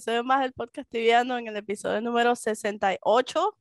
[0.00, 3.58] episodio más del podcast tibiano en el episodio número 68.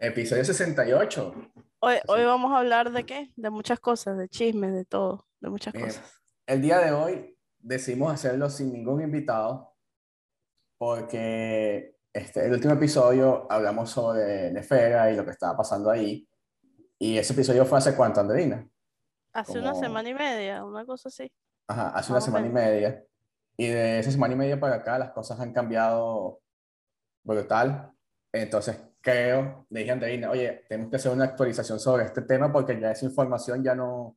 [0.00, 1.34] Episodio 68.
[1.78, 3.30] Hoy, hoy vamos a hablar de qué?
[3.36, 5.86] De muchas cosas, de chismes, de todo, de muchas Bien.
[5.86, 6.20] cosas.
[6.48, 9.76] El día de hoy decidimos hacerlo sin ningún invitado
[10.78, 16.28] porque este, el último episodio hablamos sobre Nefera y lo que estaba pasando ahí.
[16.98, 18.68] Y ese episodio fue hace cuánto, Andreina?
[19.32, 21.32] Hace una como- semana y media, una cosa así.
[21.68, 23.06] Ajá, hace una semana y media.
[23.62, 26.42] Y de esa semana y media para acá las cosas han cambiado
[27.22, 27.92] brutal.
[28.32, 32.52] Entonces creo, le dije a Andreina, oye, tenemos que hacer una actualización sobre este tema
[32.52, 34.16] porque ya esa información ya no,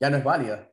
[0.00, 0.66] ya no es válida.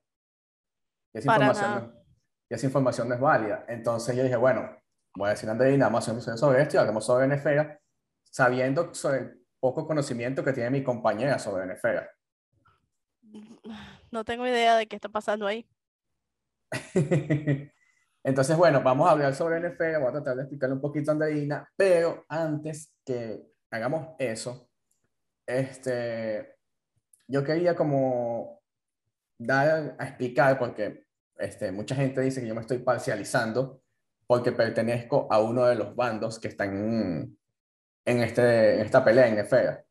[1.13, 1.81] Ya esa, Para información nada.
[1.81, 2.03] no,
[2.49, 3.65] ya esa información no es válida.
[3.67, 4.73] Entonces yo dije, bueno,
[5.13, 7.27] voy a decir a Andreina, vamos a hacer un episodio sobre esto y hablamos sobre
[7.27, 7.77] Nefera,
[8.23, 12.09] sabiendo sobre el poco conocimiento que tiene mi compañera sobre Nefera.
[14.11, 15.67] No tengo idea de qué está pasando ahí.
[18.23, 21.13] Entonces, bueno, vamos a hablar sobre NFL, voy a tratar de explicarle un poquito a
[21.13, 24.67] Andreina, pero antes que hagamos eso,
[25.45, 26.55] este,
[27.27, 28.61] yo quería como
[29.37, 31.05] dar a explicar, porque
[31.37, 33.81] este, mucha gente dice que yo me estoy parcializando
[34.27, 37.37] porque pertenezco a uno de los bandos que están en,
[38.05, 39.85] en, este, en esta pelea en NFL.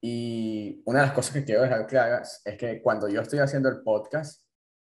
[0.00, 3.68] Y una de las cosas que quiero dejar claras es que cuando yo estoy haciendo
[3.68, 4.43] el podcast,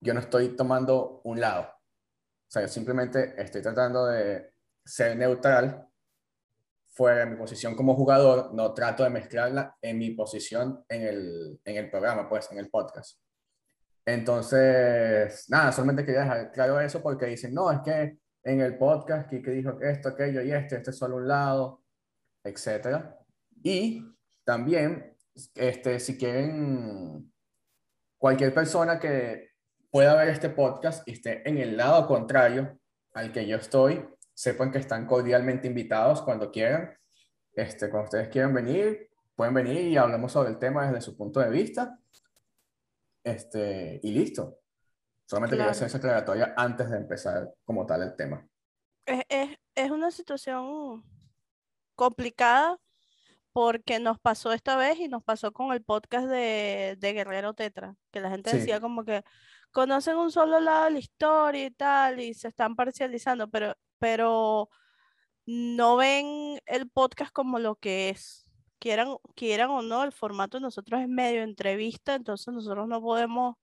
[0.02, 1.63] yo no estoy tomando un lado.
[1.63, 4.52] O sea, yo simplemente estoy tratando de
[4.83, 5.88] ser neutral
[6.89, 11.61] fuera de mi posición como jugador, no trato de mezclarla en mi posición en el,
[11.64, 13.20] en el programa, pues, en el podcast.
[14.05, 19.30] Entonces, nada, solamente quería dejar claro eso porque dicen, no, es que en el podcast
[19.30, 21.83] que dijo esto, aquello y este, este es solo un lado,
[22.43, 23.17] etcétera.
[23.64, 24.03] Y
[24.43, 25.15] también,
[25.55, 27.31] este, si quieren,
[28.17, 29.51] cualquier persona que
[29.91, 32.79] pueda ver este podcast y esté en el lado contrario
[33.13, 36.97] al que yo estoy, sepan que están cordialmente invitados cuando quieran.
[37.53, 41.41] Este, cuando ustedes quieran venir, pueden venir y hablamos sobre el tema desde su punto
[41.41, 41.99] de vista.
[43.23, 44.59] Este, y listo.
[45.25, 45.71] Solamente quería Claro.
[45.71, 48.47] hacer esa aclaratoria antes de empezar como tal el tema.
[49.05, 51.03] Es, es, es una situación
[51.95, 52.77] complicada
[53.54, 57.95] porque nos pasó esta vez y nos pasó con el podcast de, de Guerrero Tetra,
[58.12, 58.58] que la gente Sí.
[58.58, 59.23] decía como que
[59.72, 64.70] conocen un solo lado de la historia y tal, y se están parcializando, pero, pero
[65.45, 68.45] no ven el podcast como lo que es.
[68.80, 73.56] Quieran, quieran o no, el formato de nosotros es medio entrevista, entonces nosotros no podemos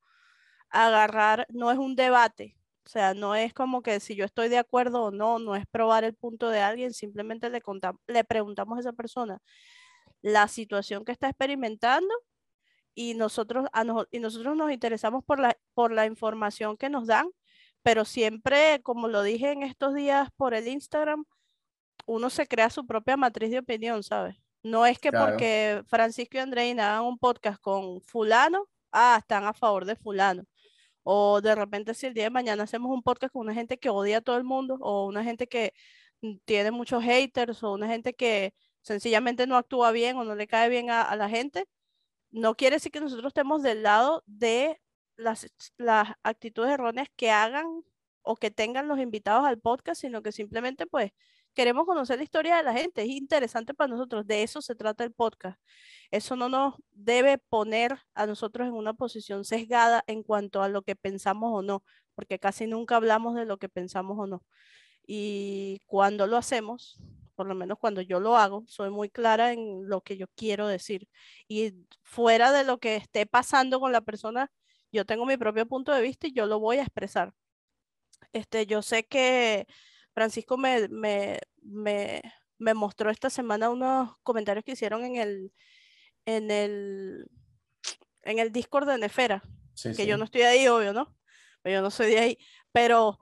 [0.70, 2.56] agarrar, no es un debate,
[2.87, 5.66] o sea, no es como que si yo estoy de acuerdo o no, no es
[5.66, 9.41] probar el punto de alguien, simplemente le, contam- le preguntamos a esa persona
[10.22, 12.12] la situación que está experimentando
[12.94, 17.28] y nosotros, a y nosotros nos interesamos por la, por la información que nos dan,
[17.82, 21.24] pero siempre, como lo dije en estos días por el Instagram,
[22.06, 24.36] uno se crea su propia matriz de opinión, ¿sabes?
[24.62, 25.26] No es que Claro.
[25.32, 30.44] porque Francisco y Andreina hagan un podcast con fulano, ah, están a favor de fulano.
[31.04, 33.90] O de repente si el día de mañana hacemos un podcast con una gente que
[33.90, 35.72] odia a todo el mundo, o una gente que
[36.44, 40.68] tiene muchos haters, o una gente que sencillamente no actúa bien o no le cae
[40.68, 41.66] bien a, la gente,
[42.30, 44.80] no quiere decir que nosotros estemos del lado de
[45.16, 47.66] las, las actitudes erróneas que hagan
[48.22, 51.12] o que tengan los invitados al podcast, sino que simplemente pues
[51.54, 55.02] queremos conocer la historia de la gente, es interesante para nosotros, de eso se trata
[55.02, 55.60] el podcast.
[56.12, 60.82] Eso no nos debe poner a nosotros en una posición sesgada en cuanto a lo
[60.82, 61.82] que pensamos o no,
[62.14, 64.44] porque casi nunca hablamos de lo que pensamos o no.
[65.04, 67.00] Y cuando lo hacemos,
[67.38, 70.67] por lo menos cuando yo lo hago, soy muy clara en lo que yo quiero
[70.67, 71.08] decir.
[71.46, 74.50] Y fuera de lo que esté pasando con la persona,
[74.90, 77.32] yo tengo mi propio punto de vista y yo lo voy a expresar.
[78.32, 79.69] Este, yo sé que
[80.12, 82.23] Francisco me, me, me,
[82.58, 85.52] me mostró esta semana unos comentarios que hicieron en el,
[86.26, 87.31] en el,
[88.23, 89.44] en el Discord de Nefera,
[89.75, 90.06] Sí, que sí.
[90.06, 91.17] yo no estoy ahí, obvio, ¿no?
[91.62, 92.38] Pero yo no soy de ahí,
[92.73, 93.20] pero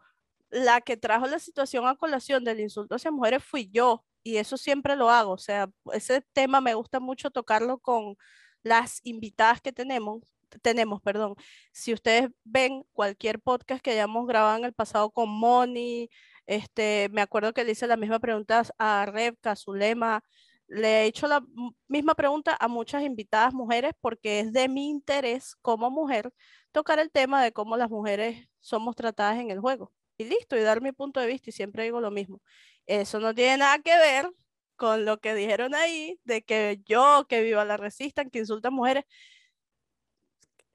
[0.51, 4.57] la que trajo la situación a colación del insulto hacia mujeres fui yo, y eso
[4.57, 8.17] siempre lo hago, o sea, ese tema me gusta mucho tocarlo con
[8.63, 10.23] las invitadas que tenemos,
[10.63, 11.35] tenemos, perdón.
[11.73, 16.09] Si ustedes ven cualquier podcast que hayamos grabado en el pasado con Moni,
[16.47, 20.23] este, me acuerdo que le hice la misma pregunta a Rebka, a Zulema,
[20.69, 21.45] le he hecho la
[21.89, 26.33] misma pregunta a muchas invitadas mujeres porque es de mi interés como mujer
[26.73, 29.93] tocar el tema de cómo las mujeres somos tratadas en el juego.
[30.19, 32.41] Y listo, y dar mi punto de vista y siempre digo lo mismo.
[32.87, 34.31] Eso no tiene nada que ver
[34.77, 39.05] con lo que dijeron ahí, de que yo, que viva la resistan, que insultan mujeres.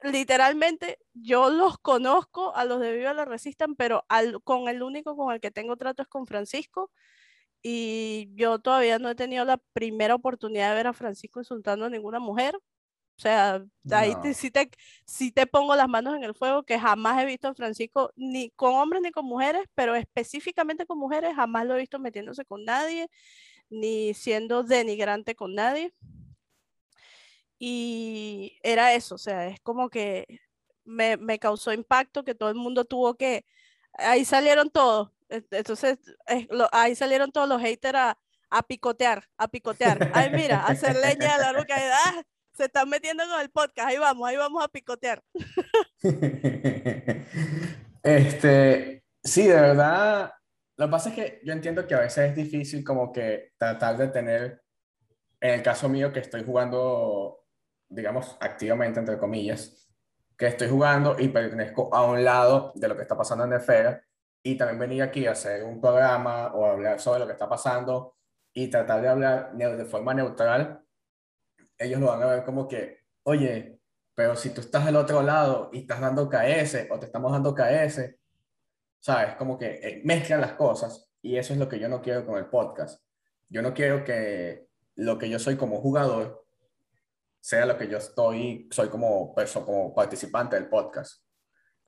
[0.04, 4.06] literalmente yo los conozco a los de Viva la Resistan, pero
[4.44, 6.92] con el único con el que tengo trato es con Francisco.
[7.64, 11.90] Y yo todavía no he tenido la primera oportunidad de ver a Francisco insultando a
[11.90, 12.58] ninguna mujer.
[13.22, 14.68] O sea, ahí sí, te,
[15.06, 18.50] sí te pongo las manos en el fuego, que jamás he visto a Francisco ni
[18.56, 22.66] con hombres ni con mujeres, pero específicamente con mujeres, jamás lo he visto metiéndose con
[22.66, 23.12] nadie,
[23.70, 25.94] ni siendo denigrante con nadie.
[27.60, 30.26] Y era eso, o sea, es como que
[30.84, 33.46] me, me causó impacto que todo el mundo tuvo que,
[33.94, 36.00] ahí salieron todos, entonces
[36.72, 38.18] ahí salieron todos los haters a,
[38.50, 40.10] a, picotear, a picotear.
[40.16, 41.76] Ay, mira, hacer leña de la ruca,
[42.08, 45.24] ah, se están metiendo con el podcast, ahí vamos, ahí vamos a picotear.
[48.04, 50.34] este, sí, de verdad,
[50.78, 53.98] lo que pasa es que yo entiendo que a veces es difícil como que tratar
[53.98, 54.62] de tener,
[55.40, 57.42] en el caso mío que estoy jugando
[57.92, 59.90] digamos, activamente, entre comillas,
[60.38, 64.02] que estoy jugando y pertenezco a un lado de lo que está pasando en Esfera
[64.42, 68.16] y también venir aquí a hacer un programa o hablar sobre lo que está pasando
[68.54, 70.82] y tratar de hablar de forma neutral,
[71.82, 73.80] ellos lo van a ver como que, oye,
[74.16, 77.56] pero si tú estás al otro lado y estás dando KS o te estamos dando
[77.56, 78.16] KS,
[79.00, 79.36] ¿sabes?
[79.36, 82.38] Como que eh, mezclan las cosas y eso es lo que yo no quiero con
[82.38, 83.04] el podcast.
[83.50, 86.46] Yo no quiero que lo que yo soy como jugador
[87.40, 89.34] sea lo que yo estoy, soy como,
[89.66, 91.24] como participante del podcast.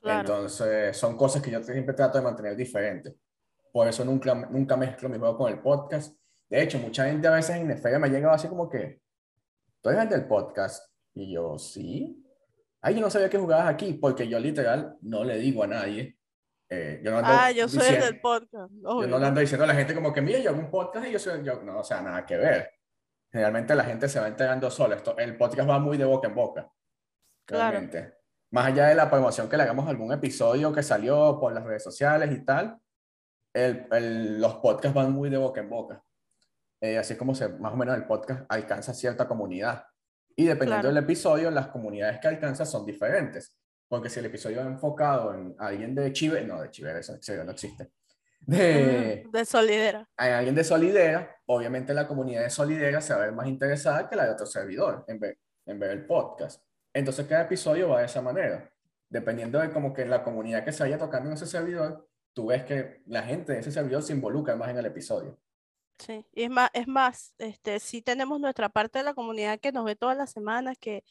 [0.01, 3.15] Entonces, son cosas que yo siempre trato de mantener diferentes.
[3.71, 6.17] Por eso nunca, nunca mezclo mi juego con el podcast.
[6.49, 9.02] De hecho, mucha gente a veces en Esfera me ha llegado así como que,
[9.83, 10.91] ¿tú eres del podcast?
[11.13, 12.25] Y yo, sí.
[12.81, 16.17] Ay, yo no sabía que jugabas aquí, porque yo literal no le digo a nadie.
[16.67, 18.73] Eh, yo no ando ah, yo soy el del podcast.
[18.73, 21.07] Yo no le ando diciendo a la gente como que, mira, yo hago un podcast
[21.07, 22.71] y yo soy, yo, no, o sea, nada que ver
[23.33, 24.93] generalmente la gente se va enterando solo.
[24.93, 26.71] Esto, el podcast va muy de boca en boca.
[27.47, 28.13] Realmente.
[28.51, 31.83] Más allá de la promoción que le hagamos algún episodio que salió por las redes
[31.83, 32.77] sociales y tal,
[33.51, 36.03] el, el, los podcasts van muy de boca en boca.
[36.83, 39.85] Eh, así como se, más o menos el podcast alcanza cierta comunidad.
[40.35, 43.57] Y dependiendo del episodio, las comunidades que alcanza son diferentes.
[43.87, 47.13] Porque si el episodio va enfocado en alguien de Chile, no, de Chile, eso
[47.45, 47.91] no existe
[48.45, 50.09] de, de Solidera.
[50.17, 54.09] Hay alguien de Solidera, obviamente la comunidad de Solidera se va a ver más interesada
[54.09, 56.61] que la de otro servidor en ver, en ver el podcast.
[56.93, 58.69] Entonces cada episodio va de esa manera.
[59.09, 62.63] Dependiendo de como que la comunidad que se vaya tocando en ese servidor, tú ves
[62.63, 65.37] que la gente de ese servidor se involucra más en el episodio.
[65.99, 69.71] Sí, y es más, es más, este, sí tenemos nuestra parte de la comunidad que
[69.71, 71.03] nos ve todas las semanas, que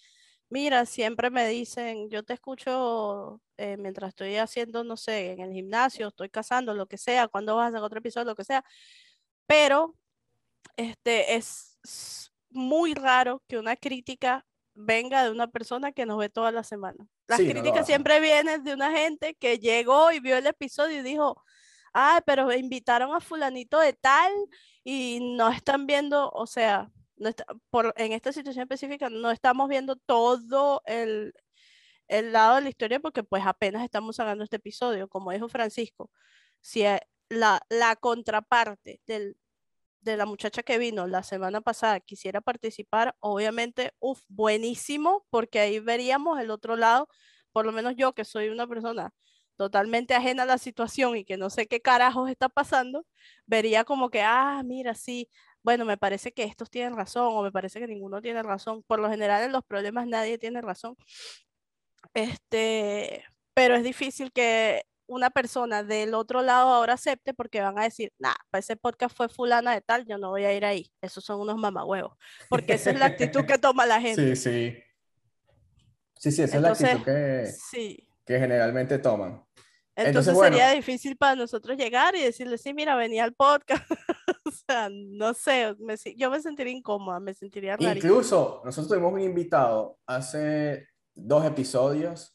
[0.52, 5.50] Mira, siempre me dicen, yo te escucho eh, mientras estoy haciendo, no sé, en el
[5.55, 8.62] gimnasio, estoy cazando, lo que sea, cuando vas a hacer otro episodio, lo que sea.
[9.46, 9.96] Pero
[10.76, 11.78] este, es
[12.50, 14.44] muy raro que una crítica
[14.75, 17.06] venga de una persona que nos ve toda la semana.
[17.28, 21.42] Las críticas siempre vienen de una gente que llegó y vio el episodio y dijo,
[21.95, 24.30] ah, pero invitaron a fulanito de tal
[24.85, 26.91] y no están viendo, o sea,
[27.71, 31.35] por, en esta situación específica no estamos viendo todo el,
[32.09, 36.11] el lado de la historia porque pues apenas estamos sacando este episodio, como dijo Francisco,
[36.61, 39.37] si e, la, la contraparte del,
[40.01, 45.79] de la muchacha que vino la semana pasada quisiera participar, obviamente, uff, buenísimo, porque ahí
[45.79, 47.09] veríamos el otro lado,
[47.53, 49.12] por lo menos yo que soy una persona
[49.62, 53.07] totalmente ajena a la situación y que no sé qué carajos está pasando,
[53.47, 55.31] vería como que, ah, mira, sí,
[55.62, 58.83] bueno, me parece que estos tienen razón o me parece que ninguno tiene razón.
[58.83, 60.97] Por lo general en los problemas nadie tiene razón.
[62.14, 67.85] Este, pero es difícil que una persona del otro lado ahora acepte porque van a
[67.85, 70.90] decir, nah, pues ese podcast fue fulana de tal, yo no voy a ir ahí.
[71.00, 72.16] Esos son unos mamahuevos.
[72.49, 74.35] Porque esa es la actitud que toma la gente.
[74.35, 74.83] Sí, sí.
[76.16, 77.52] Sí, sí, esa es la actitud que,
[78.25, 79.45] que generalmente toman.
[79.94, 83.84] Entonces, sería difícil para nosotros llegar y decirle, sí, mira, venía al podcast.
[84.44, 85.75] o sea, no sé,
[86.16, 87.94] yo me sentiría incómoda, me sentiría rara.
[87.94, 92.34] Incluso nosotros tuvimos un invitado hace dos episodios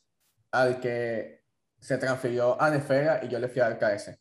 [0.52, 1.44] al que
[1.80, 4.20] se transfirió a Nefera y yo le fui a dar KS.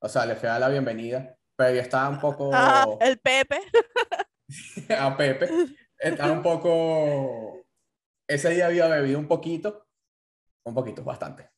[0.00, 2.50] O sea, le fui a dar la bienvenida, pero yo estaba un poco...
[2.52, 3.60] Ah, el Pepe.
[4.98, 5.48] a Pepe.
[5.98, 7.66] Estaba un poco...
[8.26, 9.86] Ese día había bebido un poquito,
[10.64, 11.53] un poquito, bastante.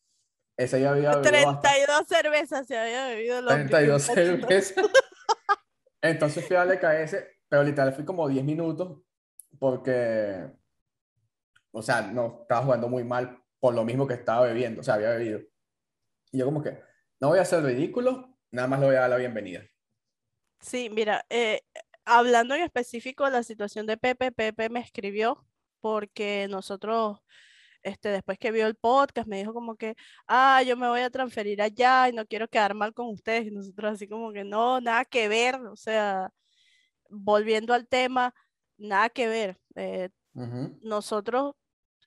[0.57, 3.45] Ese ya había bebido 32 cervezas se había bebido.
[3.47, 4.85] 32 cervezas.
[6.03, 7.17] Entonces fui a darle KS,
[7.49, 9.03] pero literal fui como 10 minutos
[9.59, 10.47] porque,
[11.73, 14.95] o sea, no, estaba jugando muy mal por lo mismo que estaba bebiendo, o sea,
[14.95, 15.41] había bebido.
[16.31, 16.81] Y yo como que,
[17.21, 19.63] no voy a hacer ridículo, nada más le voy a dar la bienvenida.
[20.61, 21.63] Sí, mira, eh,
[22.05, 25.47] hablando en específico de la situación de Pepe, Pepe me escribió
[25.81, 27.19] porque nosotros,
[27.87, 29.95] este, después que vio el podcast, me dijo como que,
[30.27, 33.47] ah, yo me voy a transferir allá y no quiero quedar mal con ustedes.
[33.47, 36.31] Y nosotros así como que no, nada que ver, o sea,
[37.09, 38.35] volviendo al tema,
[38.77, 39.61] nada que ver.
[39.77, 40.11] Eh,
[40.83, 41.55] nosotros,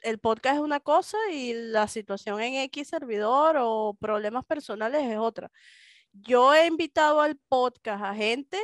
[0.03, 5.17] el podcast es una cosa y la situación en X servidor o problemas personales es
[5.17, 5.50] otra.
[6.13, 8.59] Yo he invitado al podcast a gente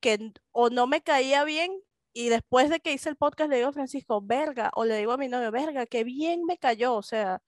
[0.00, 1.72] que o no me caía bien
[2.20, 5.12] y después de que hice el podcast le digo a Francisco, verga, o le digo
[5.12, 7.40] a mi novio, verga, qué bien me cayó, o sea,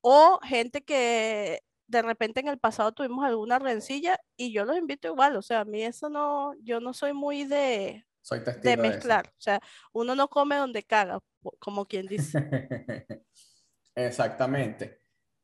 [0.00, 5.08] o gente que de repente en el pasado tuvimos alguna rencilla y yo los invito
[5.08, 9.28] igual, o sea, a mí eso no, yo no soy muy de, soy de mezclar,
[9.28, 9.60] o sea,
[9.92, 11.18] uno no come donde caga,
[11.58, 12.38] como quien dice.
[13.94, 15.02] Exactamente.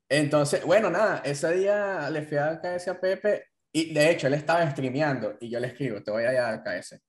[0.08, 4.32] Entonces, bueno, nada, ese día le fui a KS a Pepe y de hecho él
[4.32, 7.07] estaba streameando y yo le escribo, te voy a ir a KS.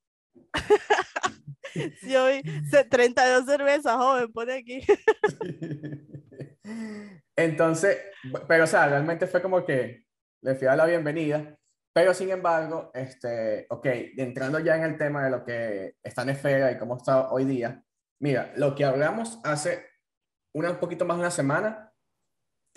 [2.01, 2.41] sí, hoy
[2.89, 4.81] 32 cervezas, joven, pone aquí.
[7.35, 7.97] Entonces,
[8.47, 10.05] pero o sea, realmente fue como que
[10.41, 11.57] le fui a la bienvenida,
[11.93, 13.85] pero sin embargo, este, ok,
[14.17, 17.45] entrando ya en el tema de lo que está en esfera y cómo está hoy
[17.45, 17.83] día,
[18.21, 19.85] mira, lo que hablamos hace
[20.53, 21.93] una, un poquito más de una semana,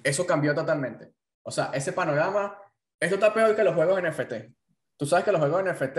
[0.02, 1.12] eso cambió totalmente.
[1.44, 2.58] O sea, ese panorama,
[3.00, 4.32] esto está peor que los juegos NFT.
[4.96, 5.98] Tú sabes que los juegos NFT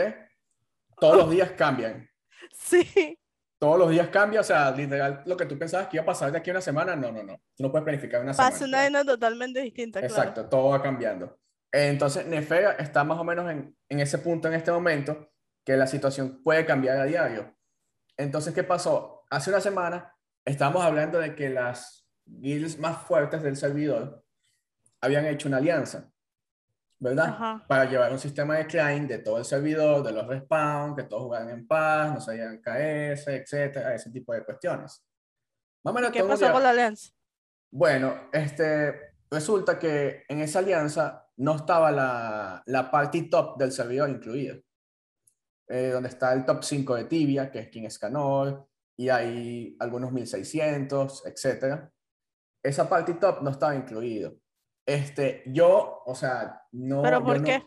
[1.00, 2.10] todos los días cambian.
[2.52, 3.18] Sí.
[3.58, 6.32] Todos los días cambia, o sea, literal, lo que tú pensabas que iba a pasar
[6.32, 7.42] de aquí a una semana, no, no, no.
[7.56, 8.52] Tú no puedes planificar una semana.
[8.52, 11.40] Pasa una vaina totalmente distinta, Exacto, todo va cambiando.
[11.72, 15.32] Entonces, Nefera está más o menos en, en ese punto en este momento
[15.66, 17.56] que la situación puede cambiar a diario.
[18.18, 19.24] Entonces, ¿qué pasó?
[19.30, 20.14] Hace una semana
[20.46, 24.24] estábamos hablando de que las guilds más fuertes del servidor
[25.02, 26.12] habían hecho una alianza.
[27.03, 27.57] ¿Verdad?
[27.67, 31.24] Para llevar un sistema de client de todo el servidor, de los respawn, que todos
[31.24, 35.05] jugaran en paz, no se hayan KS, etcétera, ese tipo de cuestiones.
[36.13, 37.12] ¿Qué pasó con la alianza?
[37.69, 44.10] Bueno, este, resulta que en esa alianza no estaba la, la party top del servidor
[44.10, 44.55] incluida.
[45.67, 50.12] Eh, donde está el top 5 de Tibia, que es King Scanor, y hay algunos
[50.12, 51.91] 1600, etcétera.
[52.62, 54.38] Esa party top no estaba incluido.
[54.86, 57.02] Este, yo, o sea, no.
[57.02, 57.63] ¿Pero por qué?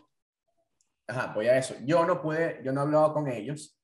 [1.07, 1.75] ajá, voy a eso.
[1.85, 3.79] Yo no pude, yo no hablaba con ellos.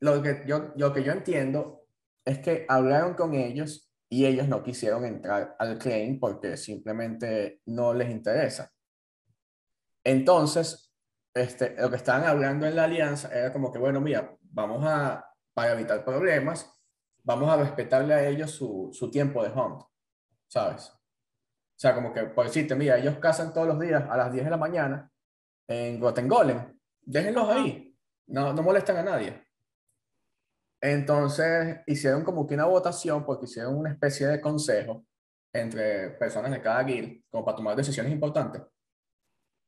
[0.00, 1.86] Lo que yo, lo que yo entiendo
[2.24, 7.94] es que hablaron con ellos y ellos no quisieron entrar al claim porque simplemente no
[7.94, 8.70] les interesa.
[10.04, 10.92] Entonces,
[11.34, 15.24] este, lo que estaban hablando en la alianza era como que, bueno, mira, vamos a,
[15.54, 16.70] para evitar problemas,
[17.22, 19.82] vamos a respetarle a ellos su, su tiempo de hunt,
[20.48, 20.92] ¿sabes?
[21.82, 24.44] O sea, como que, por decirte, mira, ellos cazan todos los días a las 10
[24.44, 25.10] de la mañana
[25.66, 26.78] en Golem.
[27.00, 27.98] Déjenlos ahí.
[28.28, 29.44] No, no molestan a nadie.
[30.80, 35.04] Entonces hicieron como que una votación porque hicieron una especie de consejo
[35.52, 38.62] entre personas de cada guild como para tomar decisiones importantes.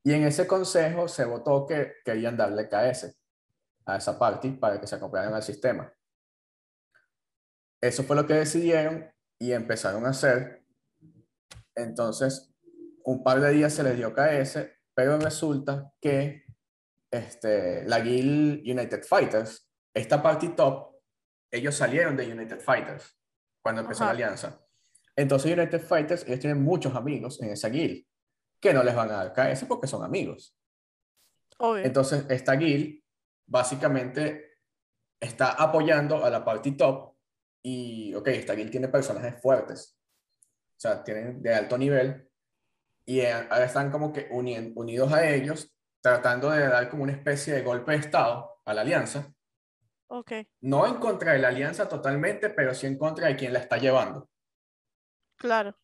[0.04, 3.12] Y en ese consejo se votó que querían darle KS
[3.86, 5.92] a esa party para que se acompañaran al sistema.
[7.80, 10.63] Eso fue lo que decidieron y empezaron a hacer
[11.74, 12.54] entonces,
[13.04, 14.58] un par de días se les dio KS,
[14.94, 16.44] pero resulta que
[17.10, 20.94] este, la Guild United Fighters, esta party top,
[21.50, 23.18] ellos salieron de United Fighters
[23.62, 24.60] cuando empezó la alianza.
[25.16, 28.04] Entonces, United Fighters, ellos tienen muchos amigos en esa guild
[28.60, 30.56] que no les van a dar KS porque son amigos.
[31.76, 33.00] Entonces, esta guild
[33.46, 34.58] básicamente
[35.20, 37.14] está apoyando a la party top
[37.62, 39.96] y, ok, esta guild tiene personajes fuertes
[40.76, 42.28] o sea, tienen de alto nivel,
[43.06, 47.54] y eh, ahora están como que unidos a ellos, tratando de dar como una especie
[47.54, 49.32] de golpe de Estado a la alianza.
[50.08, 50.32] Ok.
[50.60, 53.78] No en contra de la alianza totalmente, pero sí en contra de quien la está
[53.78, 54.28] llevando.
[55.36, 55.76] Claro.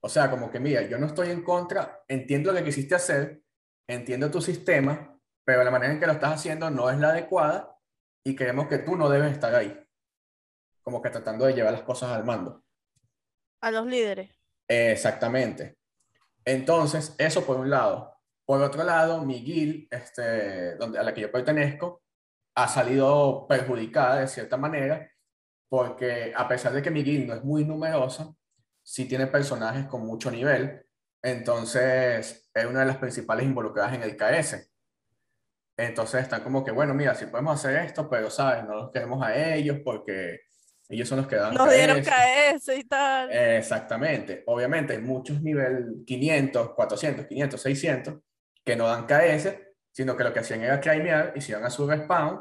[0.00, 3.42] O sea, como que mira, yo no estoy en contra, entiendo lo que quisiste hacer,
[3.88, 7.78] entiendo tu sistema, pero la manera en que lo estás haciendo no es la adecuada
[8.24, 9.78] y creemos que tú no debes estar ahí.
[10.82, 12.65] Como que tratando de llevar las cosas al mando.
[13.60, 14.30] A los líderes.
[14.68, 15.76] Exactamente.
[16.44, 18.14] Entonces, eso por un lado.
[18.44, 22.02] Por otro lado, mi este, donde, a la que yo pertenezco,
[22.54, 25.10] ha salido perjudicada de cierta manera,
[25.68, 28.32] porque a pesar de que mi no es muy numerosa,
[28.82, 30.86] sí tiene personajes con mucho nivel,
[31.22, 34.70] entonces es una de las principales involucradas en el KS.
[35.76, 38.64] Entonces están como que, bueno, mira, si podemos hacer esto, pero, ¿sabes?
[38.64, 40.40] No los queremos a ellos porque
[40.88, 43.32] ellos son los que dan Nos dieron KS y tal.
[43.32, 44.44] Exactamente.
[44.46, 48.14] Obviamente hay muchos nivel 500, 400, 500, 600
[48.64, 49.54] que no dan KS,
[49.92, 52.40] sino que lo que hacían era claimear y se iban a su respawn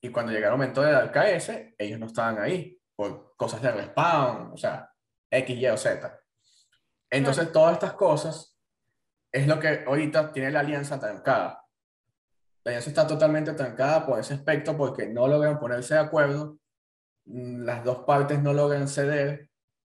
[0.00, 2.80] y cuando llegara el momento de dar KS, ellos no estaban ahí.
[2.94, 4.90] por cosas de respawn, o sea,
[5.30, 6.18] X, Y o Z.
[7.10, 8.56] Entonces, todas estas cosas
[9.30, 11.62] es lo que ahorita tiene la alianza trancada.
[12.64, 16.58] La alianza está totalmente trancada por ese aspecto porque no logran ponerse de acuerdo,
[17.26, 19.50] las dos partes no logran ceder.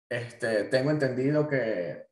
[0.08, 2.06] Este, tengo entendido que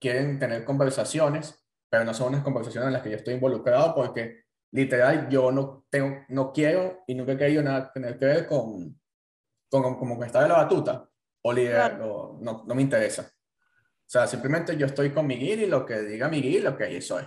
[0.00, 4.44] quieren tener conversaciones, pero no son unas conversaciones en las que yo estoy involucrado porque
[4.72, 9.00] literal yo no, tengo, no quiero y nunca he querido nada tener que ver con,
[9.70, 11.08] con como que está de la batuta
[11.42, 13.22] o, liderar, no, no me interesa.
[13.22, 17.00] O sea, simplemente yo estoy con Miguel y lo que diga Miguel, lo que ahí
[17.00, 17.24] soy.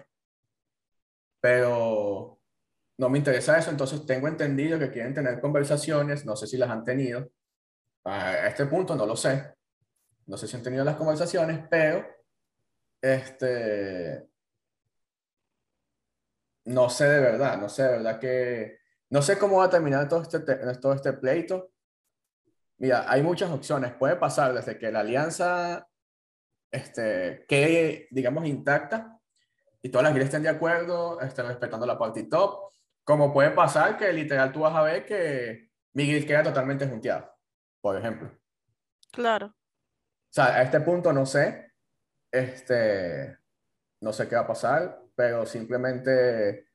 [1.40, 2.37] Pero
[2.98, 6.70] no me interesa eso, entonces tengo entendido que quieren tener conversaciones, no sé si las
[6.70, 7.30] han tenido.
[8.04, 9.54] A este punto no lo sé.
[10.26, 12.06] No sé si han tenido las conversaciones, pero
[13.02, 14.28] este
[16.66, 20.10] no sé de verdad, no sé de verdad que no sé cómo va a terminar
[20.10, 20.40] todo este,
[20.82, 21.72] todo este pleito.
[22.78, 23.94] Mira, hay muchas opciones.
[23.94, 25.88] Puede pasar desde que la alianza
[26.70, 29.18] este, quede, digamos, intacta
[29.82, 32.74] y todas las guías estén de acuerdo, estén respetando la party top,
[33.08, 37.32] como puede pasar que literal tú vas a ver que Miguel queda totalmente junteado,
[37.80, 38.30] por ejemplo.
[39.14, 39.46] Claro.
[39.48, 41.72] O sea, a este punto no sé,
[42.30, 43.38] este,
[44.02, 46.68] no sé qué va a pasar, pero simplemente,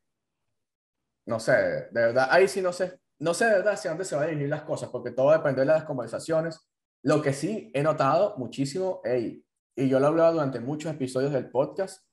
[1.27, 4.15] no sé, de verdad, ahí sí no sé, no sé de verdad hacia dónde se
[4.15, 6.67] van a dirigir las cosas, porque todo depende de las conversaciones.
[7.03, 9.45] Lo que sí he notado muchísimo, hey,
[9.77, 12.07] y yo lo he hablado durante muchos episodios del podcast,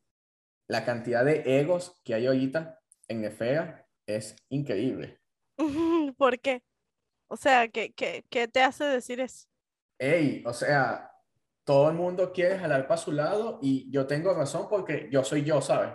[0.68, 5.20] la cantidad de egos que hay ahorita en Nefera es increíble.
[6.18, 6.64] ¿Por qué?
[7.28, 9.48] O sea, ¿qué, qué, qué te hace decir eso?
[10.00, 11.12] Ey, o sea,
[11.64, 15.44] todo el mundo quiere jalar para su lado y yo tengo razón porque yo soy
[15.44, 15.94] yo, ¿sabes?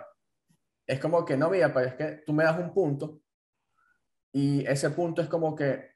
[0.87, 3.19] Es como que no, mira, pero es que tú me das un punto
[4.31, 5.91] y ese punto es como que,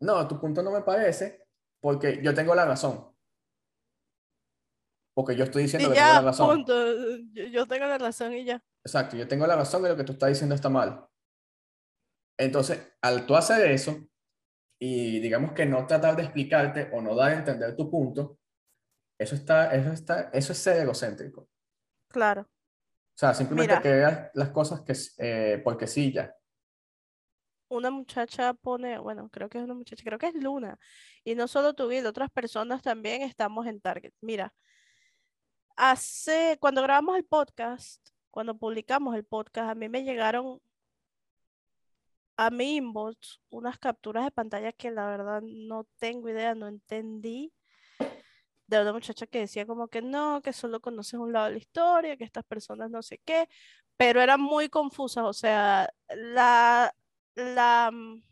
[0.00, 1.44] no, tu punto no me parece
[1.80, 3.12] porque yo tengo la razón.
[5.12, 6.64] Porque yo estoy diciendo que tengo la razón.
[7.34, 8.62] Yo, tengo la razón y ya.
[8.84, 11.04] Exacto, yo tengo la razón de lo que tú estás diciendo está mal.
[12.40, 14.00] Entonces, al tú hacer eso
[14.78, 18.38] y digamos que no tratar de explicarte o no dar a entender tu punto,
[19.18, 21.50] eso está, eso está, eso es ser egocéntrico.
[22.08, 22.42] Claro.
[22.42, 26.34] O sea, simplemente que veas las cosas que, eh, porque sí, ya.
[27.68, 30.78] Una muchacha pone, bueno, creo que es una muchacha, creo que es Luna.
[31.22, 34.14] Y no solo tú, y otras personas también estamos en Target.
[34.22, 34.54] Mira,
[35.76, 40.58] hace, cuando grabamos el podcast, cuando publicamos el podcast, a mí me llegaron
[42.40, 47.52] a mi inbox unas capturas de pantalla que la verdad no tengo idea, no entendí.
[48.66, 51.58] De una muchacha que decía como que no, que solo conoces un lado de la
[51.58, 53.46] historia, que estas personas no sé qué,
[53.98, 56.94] pero eran muy confusas, o sea, la,
[57.34, 58.22] la mm,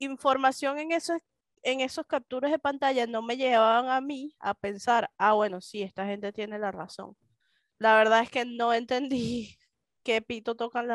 [0.00, 1.14] información en eso
[1.62, 5.82] en esos capturas de pantalla no me llevaban a mí a pensar, ah, bueno, sí,
[5.82, 7.16] esta gente tiene la razón.
[7.78, 9.56] La verdad es que no entendí
[10.04, 10.88] qué pito tocan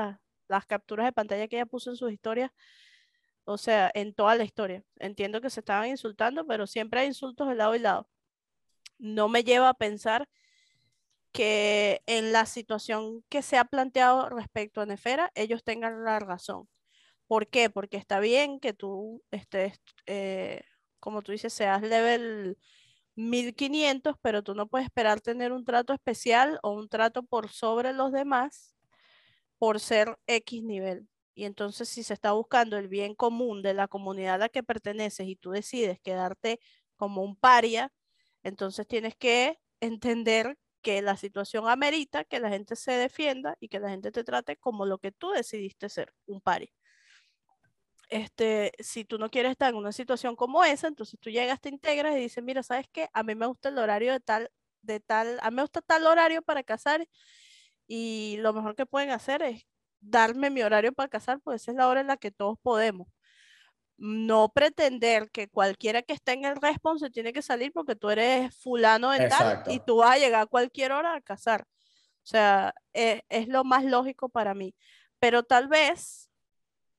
[0.49, 2.51] las capturas de pantalla que ella puso en sus historias.
[3.45, 4.83] O sea, en toda la historia.
[4.99, 8.09] Entiendo que se estaban insultando, pero siempre hay insultos de lado y lado.
[8.99, 10.27] No me lleva a pensar
[11.31, 16.67] que en la situación que se ha planteado respecto a Nefera, ellos tengan la razón.
[17.27, 17.69] ¿Por qué?
[17.69, 20.63] Porque está bien que tú estés, eh,
[20.99, 22.57] como tú dices, seas level
[23.15, 27.93] 1500, pero tú no puedes esperar tener un trato especial o un trato por sobre
[27.93, 28.78] los demás
[29.59, 31.09] por ser X nivel.
[31.35, 34.63] Y entonces si se está buscando el bien común de la comunidad a la que
[34.63, 36.59] perteneces y tú decides quedarte
[36.97, 37.93] como un paria,
[38.43, 43.79] entonces tienes que entender que la situación amerita que la gente se defienda y que
[43.79, 46.71] la gente te trate como lo que tú decidiste ser, un paria
[48.09, 51.69] este, si tú no quieres estar en una situación como esa, entonces tú llegas, te
[51.69, 53.07] integras y dices, mira, ¿sabes qué?
[53.13, 56.07] A mí me gusta el horario de tal, de tal, a mí me gusta tal
[56.07, 57.07] horario para casar
[57.89, 59.65] y lo mejor que pueden hacer es
[59.99, 63.07] darme mi horario para casar, pues esa es la hora en la que todos podemos.
[63.97, 68.55] No pretender que cualquiera que esté en el response tiene que salir porque tú eres
[68.55, 71.63] fulano de tal y tú vas a llegar a cualquier hora a casar.
[72.23, 74.75] O sea, es, es lo más lógico para mí.
[75.17, 76.29] Pero tal vez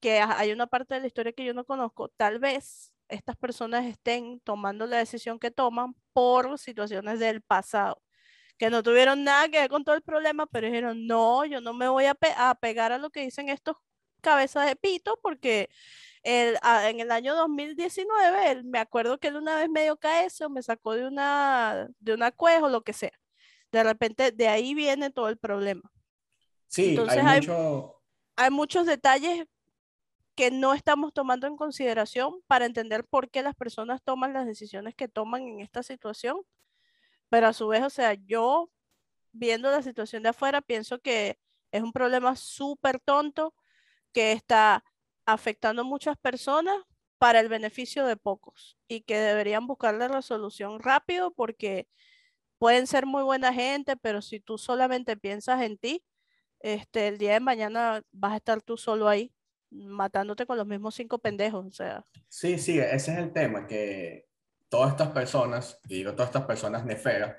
[0.00, 3.86] que hay una parte de la historia que yo no conozco, tal vez estas personas
[3.86, 8.02] estén tomando la decisión que toman por situaciones del pasado,
[8.60, 11.72] que no tuvieron nada que ver con todo el problema, pero dijeron, no, yo no
[11.72, 13.78] me voy a, pegar a lo que dicen estos
[14.20, 15.70] cabezas de pito, porque
[16.22, 20.50] el, en el año 2019, me acuerdo que él una vez me dio KS o
[20.50, 23.18] me sacó de una, de una cueja o lo que sea.
[23.72, 25.90] De repente, de ahí viene todo el problema.
[26.66, 28.02] Sí, hay, mucho...
[28.36, 29.46] hay muchos detalles
[30.34, 34.94] que no estamos tomando en consideración para entender por qué las personas toman las decisiones
[34.94, 36.42] que toman en esta situación.
[37.30, 38.70] Pero a su vez, o sea, yo
[39.32, 41.38] viendo la situación de afuera, pienso que
[41.72, 43.54] es un problema súper tonto
[44.12, 44.84] que está
[45.24, 46.76] afectando a muchas personas
[47.18, 51.86] para el beneficio de pocos y que deberían buscar la resolución rápido porque
[52.58, 56.04] pueden ser muy buena gente, pero si tú solamente piensas en ti,
[56.60, 59.32] este, el día de mañana vas a estar tú solo ahí
[59.70, 62.04] matándote con los mismos cinco pendejos, o sea.
[62.28, 64.29] Sí, sí, ese es el tema, que
[64.70, 67.36] todas estas personas, y digo todas estas personas neferas,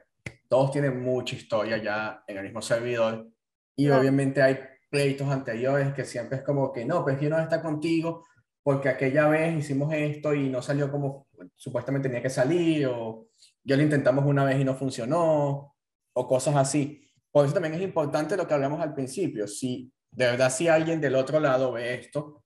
[0.48, 3.28] todos tienen mucha historia ya en el mismo servidor,
[3.76, 4.60] y obviamente hay
[4.91, 8.26] pleitos anteriores que siempre es como que no, pues yo no está contigo
[8.63, 13.28] porque aquella vez hicimos esto y no salió como supuestamente tenía que salir, o
[13.63, 15.76] ya lo intentamos una vez y no funcionó,
[16.13, 17.10] o cosas así.
[17.32, 19.48] Por eso también es importante lo que hablamos al principio.
[19.48, 22.44] Si de verdad, si alguien del otro lado ve esto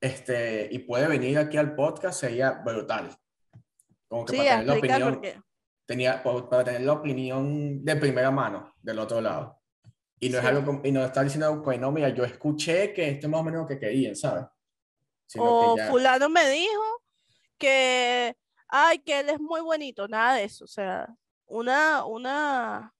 [0.00, 3.16] este, y puede venir aquí al podcast, sería brutal.
[4.08, 5.22] Como que para tener la opinión,
[5.86, 9.60] tenía, para tener la opinión de primera mano del otro lado.
[10.20, 13.26] Y no es algo, y no está diciendo, que no, mira, yo escuché que esto
[13.26, 14.46] es más o menos lo que querían, ¿sabes?
[15.36, 17.02] o fulano me dijo
[17.58, 18.34] que,
[18.68, 21.06] ay, que él es muy bonito, nada de eso, o sea,
[21.46, 22.94] una, una,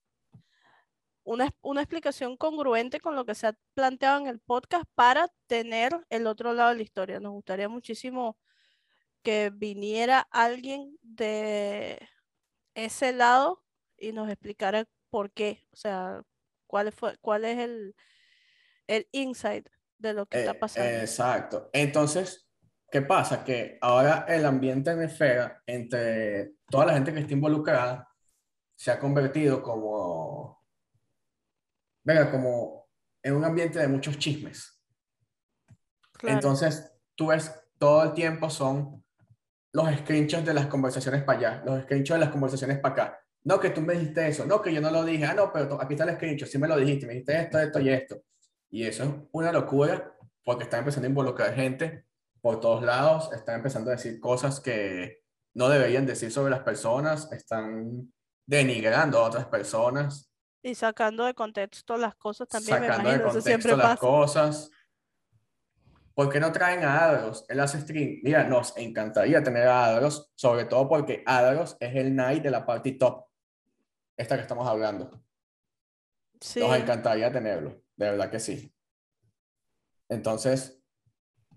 [1.23, 6.05] una, una, explicación congruente con lo que se ha planteado en el podcast para tener
[6.09, 7.19] el otro lado de la historia.
[7.19, 8.37] Nos gustaría muchísimo
[9.23, 11.99] que viniera alguien de
[12.73, 13.63] ese lado
[13.97, 16.21] y nos explicara por qué, o sea,
[16.67, 17.95] cuál, fue, cuál es el,
[18.87, 20.89] el insight de lo que está eh, pasando.
[20.89, 21.69] exacto.
[21.73, 22.47] Entonces,
[22.91, 23.43] ¿qué pasa?
[23.43, 28.07] Que ahora el ambiente en esfera, entre toda la gente que está involucrada,
[28.75, 30.59] se ha convertido como
[32.03, 32.87] venga, como
[33.21, 34.81] en un ambiente de muchos chismes.
[36.23, 38.98] Entonces, tú ves todo el tiempo son
[39.71, 43.19] los screenshots de las conversaciones para allá, los screenshots de las conversaciones para acá.
[43.43, 45.81] No, que tú me dijiste eso, no, que yo no lo dije, ah, no, pero
[45.81, 48.21] aquí está el screenshot, sí me lo dijiste, me dijiste esto, esto y esto.
[48.69, 52.05] Y eso es una locura porque está empezando a involucrar gente
[52.41, 55.21] por todos lados, están empezando a decir cosas que
[55.53, 58.11] no deberían decir sobre las personas, están
[58.45, 60.31] denigrando a otras personas.
[60.61, 62.79] Y sacando de contexto las cosas también.
[62.79, 64.71] Sacando de contexto las cosas.
[66.19, 67.45] ¿Por qué no traen a Adros?
[67.47, 68.19] Él hace stream.
[68.23, 72.65] Mira, nos encantaría tener a Adros, sobre todo porque Adros es el night de la
[72.65, 73.23] party top.
[74.17, 75.23] Esta que estamos hablando.
[76.41, 76.59] Sí.
[76.59, 78.75] Nos encantaría tenerlo, de verdad que sí.
[80.09, 80.83] Entonces,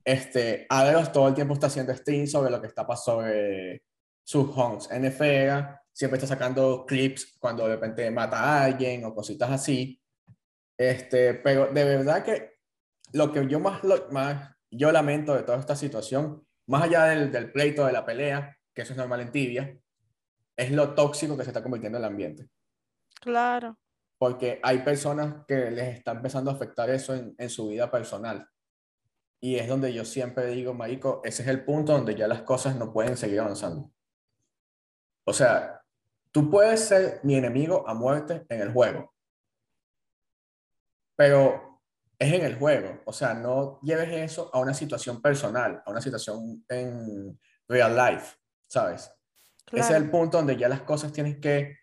[0.04, 3.82] este, Adros todo el tiempo está haciendo stream sobre lo que está pasando sobre
[4.22, 9.50] sus homes NFL, siempre está sacando clips cuando de repente mata a alguien o cositas
[9.50, 10.00] así.
[10.78, 12.51] Este, pero de verdad que
[13.12, 17.52] lo que yo más, más yo lamento de toda esta situación, más allá del, del
[17.52, 19.78] pleito de la pelea, que eso es normal en tibia,
[20.56, 22.48] es lo tóxico que se está convirtiendo en el ambiente.
[23.20, 23.78] Claro.
[24.18, 28.48] Porque hay personas que les está empezando a afectar eso en, en su vida personal.
[29.40, 32.76] Y es donde yo siempre digo, Marico, ese es el punto donde ya las cosas
[32.76, 33.90] no pueden seguir avanzando.
[35.24, 35.82] O sea,
[36.32, 39.14] Tú puedes ser mi enemigo a muerte en el juego,
[41.14, 41.71] pero
[42.22, 43.00] es en el juego.
[43.04, 48.36] O sea, no lleves eso a una situación personal, a una situación en real life,
[48.66, 49.10] ¿sabes?
[49.72, 51.78] Ese es el punto donde ya las cosas tienen que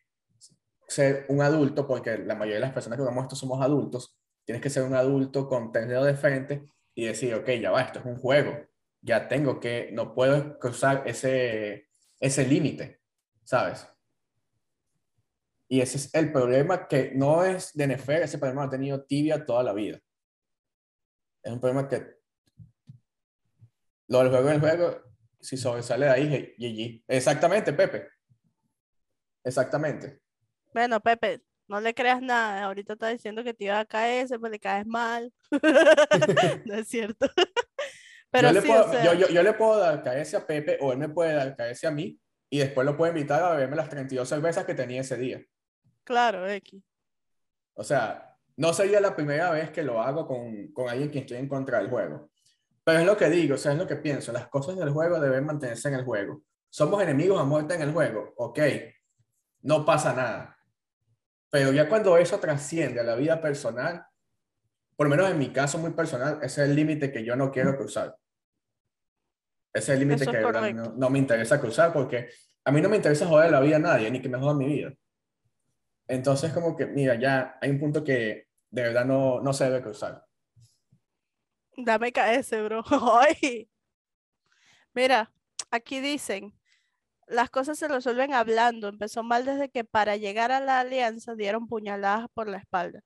[0.87, 4.17] ser un adulto, porque la mayoría de las personas que vemos esto somos adultos.
[4.45, 7.99] Tienes que ser un adulto con tener de frente y decir, ok, ya va, esto
[7.99, 8.57] es un juego.
[9.01, 13.01] Ya tengo que, no puedo cruzar ese, ese límite,
[13.43, 13.87] ¿sabes?
[15.67, 19.03] Y ese es el problema que no es de Nefer, ese problema lo ha tenido
[19.03, 19.99] Tibia toda la vida.
[21.49, 22.19] Es un problema que
[24.07, 25.01] lo del juego el juego,
[25.39, 27.05] si sobresale de ahí, GG.
[27.07, 28.07] Exactamente, Pepe.
[29.43, 30.21] Exactamente.
[30.71, 32.65] Bueno, Pepe, no le creas nada.
[32.65, 35.33] Ahorita está diciendo que te iba a caer, pues le caes mal.
[36.65, 37.27] no es cierto.
[38.29, 40.91] Pero yo, sí, le puedo, yo, yo, yo, le puedo dar caerse a Pepe o
[40.91, 43.89] él me puede dar caerse a mí y después lo puedo invitar a beberme las
[43.89, 45.43] 32 cervezas que tenía ese día.
[46.03, 46.79] Claro, X.
[47.73, 48.28] O sea,
[48.59, 51.77] no sería la primera vez que lo hago con, con alguien que estoy en contra
[51.79, 52.29] del juego.
[52.83, 54.33] Pero es lo que digo, o sea, es lo que pienso.
[54.33, 56.41] Las cosas del juego deben mantenerse en el juego.
[56.69, 58.33] Somos enemigos a muerte en el juego.
[58.35, 58.59] Ok,
[59.61, 60.57] no pasa nada.
[61.49, 64.05] Pero ya cuando eso trasciende a la vida personal,
[64.97, 67.51] por lo menos en mi caso muy personal, ese es el límite que yo no
[67.51, 68.17] quiero cruzar.
[69.73, 72.27] Ese es el límite que no, no, me interesa cruzar porque
[72.65, 74.65] a mí no me interesa joder la vida a nadie, ni que me jodan mi
[74.65, 74.93] vida.
[76.09, 79.81] Entonces, como que, mira, ya hay un punto que de verdad no, no se debe
[79.81, 80.25] cruzar.
[81.77, 82.83] Dame KS, bro.
[83.19, 83.69] Ay.
[84.93, 85.31] Mira,
[85.71, 86.53] aquí dicen,
[87.27, 88.87] las cosas se resuelven hablando.
[88.87, 93.01] Empezó mal desde que para llegar a la alianza dieron puñaladas por la espalda.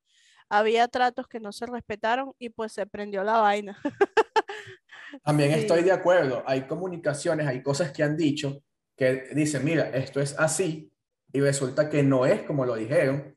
[0.50, 3.80] Había tratos que no se respetaron y pues se prendió la vaina.
[5.24, 5.60] También Sí.
[5.62, 6.44] estoy de acuerdo.
[6.48, 8.64] Hay comunicaciones, hay cosas que han dicho
[8.96, 10.92] que dicen, mira, esto es así,
[11.32, 13.36] y resulta que no es como lo dijeron,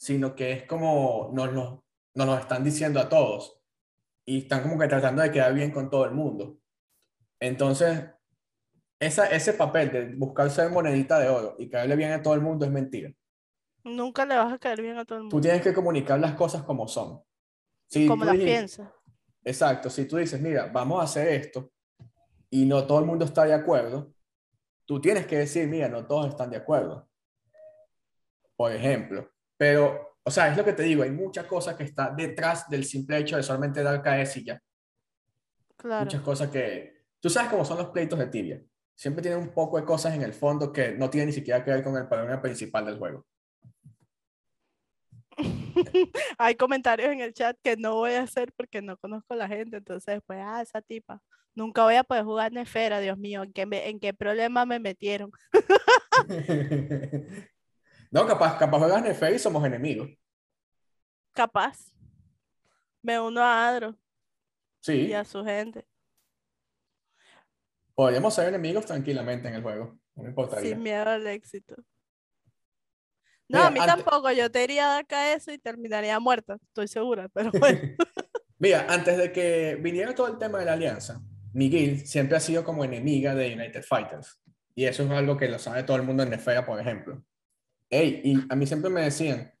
[0.00, 1.84] sino que es como nos lo,
[2.14, 3.60] nos lo están diciendo a todos.
[4.24, 6.58] Y están como que tratando de quedar bien con todo el mundo.
[7.38, 8.06] Entonces,
[8.98, 12.40] esa, ese papel de buscar ser monedita de oro y caerle bien a todo el
[12.40, 13.12] mundo es mentira.
[13.84, 16.32] Nunca le vas a caer bien a todo el Tú mundo, tienes que comunicar las
[16.32, 17.22] cosas como son.
[17.86, 18.88] Si como tú las piensas.
[19.44, 21.70] Exacto, si tú dices, mira, vamos a hacer esto
[22.48, 24.14] y no todo el mundo está de acuerdo,
[24.86, 27.06] tú tienes que decir, mira, no todos están de acuerdo.
[28.56, 32.16] Por ejemplo, pero, o sea, es lo que te digo, hay muchas cosas que están
[32.16, 34.58] detrás del simple hecho de solamente dar KS y ya.
[35.76, 36.06] Claro.
[36.06, 38.62] Muchas cosas que, tú sabes cómo son los pleitos de tibia.
[38.94, 41.72] Siempre tienen un poco de cosas en el fondo que no tienen ni siquiera que
[41.72, 43.26] ver con el problema principal del juego.
[46.38, 49.46] Hay comentarios en el chat que no voy a hacer porque no conozco a la
[49.46, 51.20] gente, entonces pues, ah, esa tipa.
[51.54, 54.80] Nunca voy a poder jugar Nefera, Dios mío, ¿en qué, me- en qué problema me
[54.80, 55.30] metieron?
[58.10, 60.08] no, capaz, capaz juegas Nefer y somos enemigos.
[61.32, 61.78] Capaz.
[63.02, 63.96] Me uno a Adro
[64.80, 65.06] Sí.
[65.08, 65.86] y a su gente,
[67.94, 69.98] Podríamos ser enemigos tranquilamente en el juego.
[70.14, 70.70] No me importaría.
[70.70, 71.76] sin miedo al éxito.
[73.46, 76.88] No, Mira, a mí tampoco, yo te iría a dar KS y terminaría muerta, estoy
[76.88, 77.78] segura, pero bueno.
[78.58, 81.20] Mira, antes de que viniera todo el tema de la alianza,
[81.52, 84.40] Miguel siempre ha sido como enemiga de United Fighters.
[84.74, 87.22] Y eso es algo que lo sabe todo el mundo en Nefera, por ejemplo.
[87.90, 89.52] Ey, y a mí siempre me decían,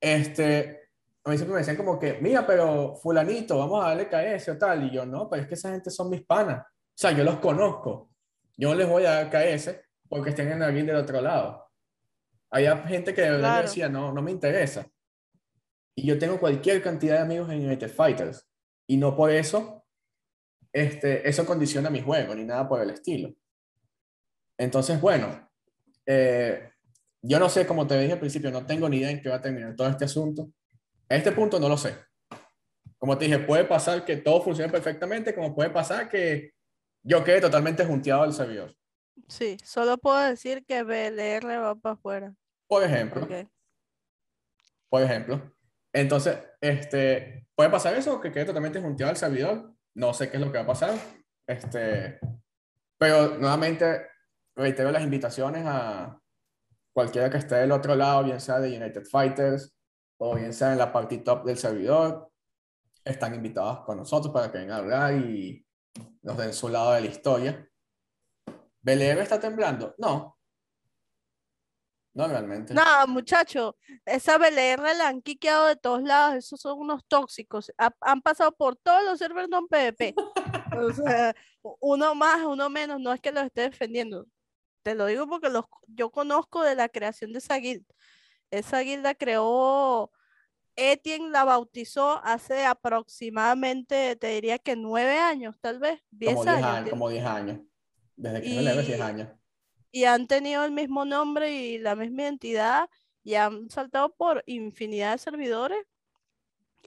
[0.00, 0.90] este,
[1.24, 4.58] a mí siempre me decían como que, mira, pero fulanito, vamos a darle KS o
[4.58, 4.84] tal.
[4.84, 6.66] Y yo, no, pero es que esa gente son mis panas.
[6.66, 8.10] O sea, yo los conozco.
[8.56, 11.70] Yo les voy a dar KS porque estén en guild del otro lado.
[12.50, 13.62] Hay gente que de verdad Claro.
[13.68, 14.86] decía, no, no me interesa.
[15.94, 18.48] Y yo tengo cualquier cantidad de amigos en United Fighters.
[18.88, 19.84] Y no por eso,
[20.72, 23.32] este, eso condiciona mi juego, ni nada por el estilo.
[24.58, 25.48] Entonces, bueno,
[26.06, 26.69] eh,
[27.22, 29.36] yo no sé, como te dije al principio, no tengo ni idea en qué va
[29.36, 30.50] a terminar todo este asunto.
[31.08, 31.96] A este punto no lo sé.
[32.98, 36.52] Como te dije, puede pasar que todo funcione perfectamente, como puede pasar que
[37.02, 38.74] yo quede totalmente junteado al servidor.
[39.28, 42.34] Sí, solo puedo decir que BLR va para afuera.
[42.68, 43.48] Por ejemplo, porque-
[44.88, 45.54] por ejemplo.
[45.92, 49.72] Entonces, este, puede pasar eso, que quede totalmente junteado al servidor.
[49.94, 50.94] No sé qué es lo que va a pasar.
[51.46, 52.20] Este,
[52.98, 54.06] pero nuevamente
[54.54, 56.20] reitero las invitaciones a
[57.00, 59.74] cualquiera que esté del otro lado, bien sea de United Fighters
[60.18, 62.30] o bien sea en la parte top del servidor.
[63.02, 65.64] Están invitados con nosotros para que vengan a hablar y
[66.22, 67.66] nos den su lado de la historia.
[68.82, 69.94] ¿BLR está temblando?
[69.98, 70.36] No.
[72.12, 72.74] No realmente.
[72.74, 77.94] No, muchacho, esa BLR la han quiqueado de todos lados, esos son unos tóxicos, ha-
[78.00, 80.14] han pasado por todos los servers non PvP.
[80.82, 81.34] O sea,
[81.80, 84.26] uno más, uno menos, no es que los esté defendiendo.
[84.82, 87.84] Te lo digo porque los, yo conozco de la creación de esa guild.
[88.50, 90.10] Esa guild la creó,
[90.76, 96.56] Etienne la bautizó hace aproximadamente, te diría que nueve años, tal vez, diez como 10
[96.56, 96.66] años.
[96.68, 97.58] años, diez- como 10 años.
[98.16, 99.28] Desde que BLR es 10 Y- años.
[99.92, 102.88] y han tenido el mismo nombre y la misma identidad
[103.22, 105.84] y han saltado por infinidad de servidores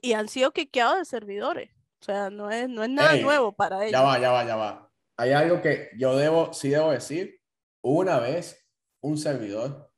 [0.02, 1.70] y han sido quiqueados de servidores.
[2.00, 3.92] O sea, no es, no es nada Ey, nuevo para ellos.
[3.92, 4.90] Ya va, ya va, ya va.
[5.16, 7.40] Hay algo que yo debo, sí debo decir.
[7.86, 8.66] Hubo una vez
[9.02, 9.92] un servidor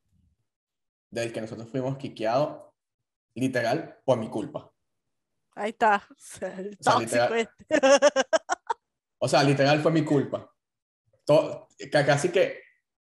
[1.10, 2.72] del que nosotros fuimos quiqueados,
[3.34, 4.72] literal, por mi culpa.
[5.54, 6.04] Ahí está.
[6.10, 7.80] o sea, el O sea, literal- este.
[9.18, 10.52] O sea, literal fue mi culpa.
[11.24, 12.60] To- ca- casi que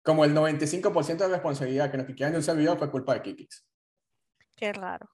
[0.03, 3.67] como el 95% de responsabilidad que nos quiquearon de un servidor fue culpa de Kikix.
[4.57, 5.11] Qué raro.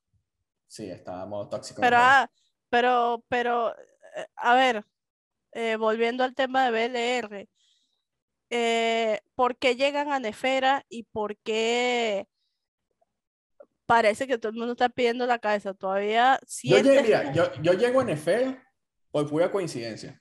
[0.69, 1.81] Sí, estábamos tóxicos.
[1.81, 2.31] Pero, ah,
[2.71, 4.85] pero, pero, eh, a ver,
[5.53, 7.49] eh, volviendo al tema de BLR,
[8.51, 12.27] eh, ¿por qué llegan a Nefera y por qué
[13.87, 15.75] parece que todo el mundo está pidiendo la cabeza?
[15.75, 18.63] Todavía Yo, llegué- mira, yo, yo llego a Nefera
[19.11, 20.21] por pura coincidencia.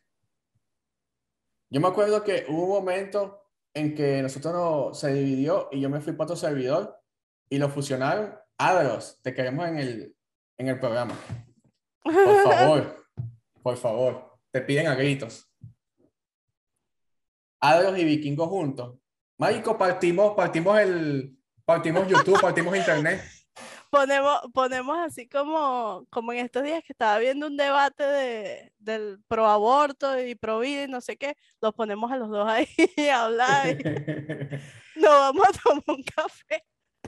[1.69, 3.41] Yo me acuerdo que hubo un momento
[3.73, 6.97] en que nosotros no, se dividió y yo me fui para otro servidor
[7.49, 8.33] y lo fusionaron.
[8.57, 10.15] Adros, te queremos en el,
[10.57, 11.13] en el programa.
[12.01, 13.05] Por favor,
[13.63, 15.49] por favor, te piden a gritos.
[17.69, 18.97] Adros y Vikingos juntos.
[19.37, 23.21] Marico, partimos, partimos el, partimos YouTube, partimos Internet.
[23.95, 29.19] ponemos, ponemos así como, como en estos días que estaba viendo un debate de, del
[29.27, 32.67] pro aborto y pro vida y no sé qué, los ponemos a los dos ahí
[33.09, 33.67] a hablar.
[33.67, 33.75] Y
[34.99, 36.63] nos vamos a tomar un café.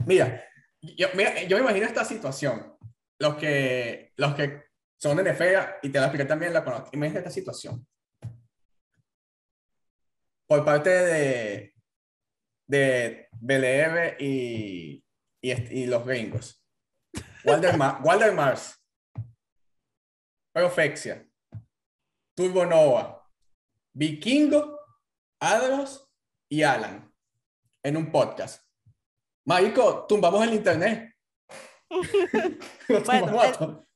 [0.06, 0.42] Mira,
[0.80, 2.74] yo, mira, yo me imagino esta situación.
[3.18, 6.90] Los que, los que son de Nefera, y te voy a explicar también la conozco.
[6.92, 7.86] Imagínate esta situación.
[10.48, 11.74] Por parte de,
[12.66, 15.04] de BLR y,
[15.42, 16.64] y, y los gringos.
[17.44, 18.82] Walter, Ma Walter Mars,
[20.54, 21.28] Profexia,
[22.34, 23.28] Turbo Nova,
[23.94, 24.78] Vikingo,
[25.40, 26.10] Adros
[26.50, 27.12] y Alan
[27.84, 28.64] en un podcast.
[29.46, 31.14] Marico, tumbamos el internet.
[33.04, 33.86] Bueno,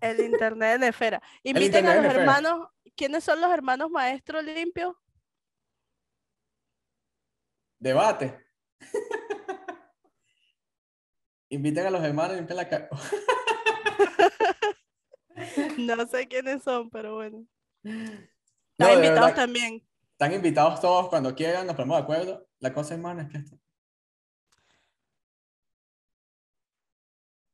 [0.00, 1.22] el- internet de esfera.
[1.42, 2.68] Inviten a los hermanos.
[2.96, 4.94] ¿Quiénes son los hermanos maestros limpios?
[7.78, 8.38] Debate.
[11.50, 12.88] Inviten a los hermanos y limpian la ca-
[15.78, 17.46] No sé quiénes son, pero bueno.
[17.82, 19.88] No, Están invitados verdad, también.
[20.12, 22.48] Están invitados todos cuando quieran, nos ponemos de acuerdo.
[22.58, 23.58] La cosa, hermana, es que esto-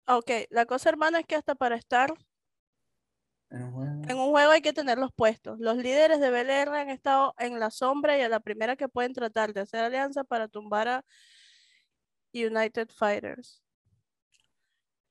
[0.07, 2.13] Ok, la cosa, hermana, es que hasta para estar
[3.51, 4.03] en un juego.
[4.09, 5.59] en un juego hay que tenerlos puestos.
[5.61, 9.13] Los líderes de BLR han estado en la sombra y a la primera que pueden
[9.13, 11.05] tratar de hacer alianza para tumbar a
[12.33, 13.63] United Fighters.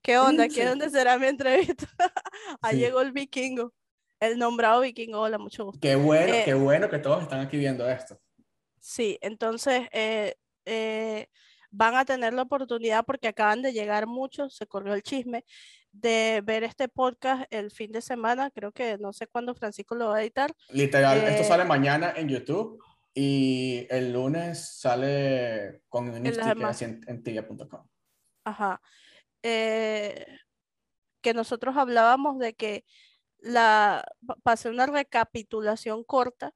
[0.01, 0.47] ¿Qué onda?
[0.47, 0.61] ¿Qué sí.
[0.63, 1.87] dónde será mi entrevista?
[2.61, 2.81] Ahí Sí.
[2.81, 3.73] llegó el vikingo,
[4.19, 5.21] el nombrado vikingo.
[5.21, 5.79] Hola, mucho gusto.
[5.81, 8.19] Qué bueno, Eh, qué bueno que todos están aquí viendo esto.
[8.79, 11.27] Sí, entonces eh, eh,
[11.71, 15.45] van a tener la oportunidad porque acaban de llegar muchos, se corrió el chisme,
[15.93, 18.51] de ver este podcast el fin de semana.
[18.51, 20.51] Creo que no sé cuándo Francisco lo va a editar.
[20.69, 27.23] Literal, esto eh, sale mañana en YouTube y el lunes sale con un en, en
[27.23, 27.87] tibia.com.
[28.43, 28.81] Ajá.
[29.43, 30.25] Eh,
[31.21, 32.83] que nosotros hablábamos de que
[33.39, 36.53] la, pa- para hacer una recapitulación corta,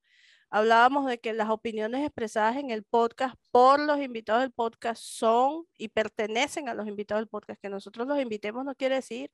[0.50, 5.66] hablábamos de que las opiniones expresadas en el podcast por los invitados del podcast son
[5.78, 7.62] y pertenecen a los invitados del podcast.
[7.62, 9.32] Que nosotros los invitemos no quiere decir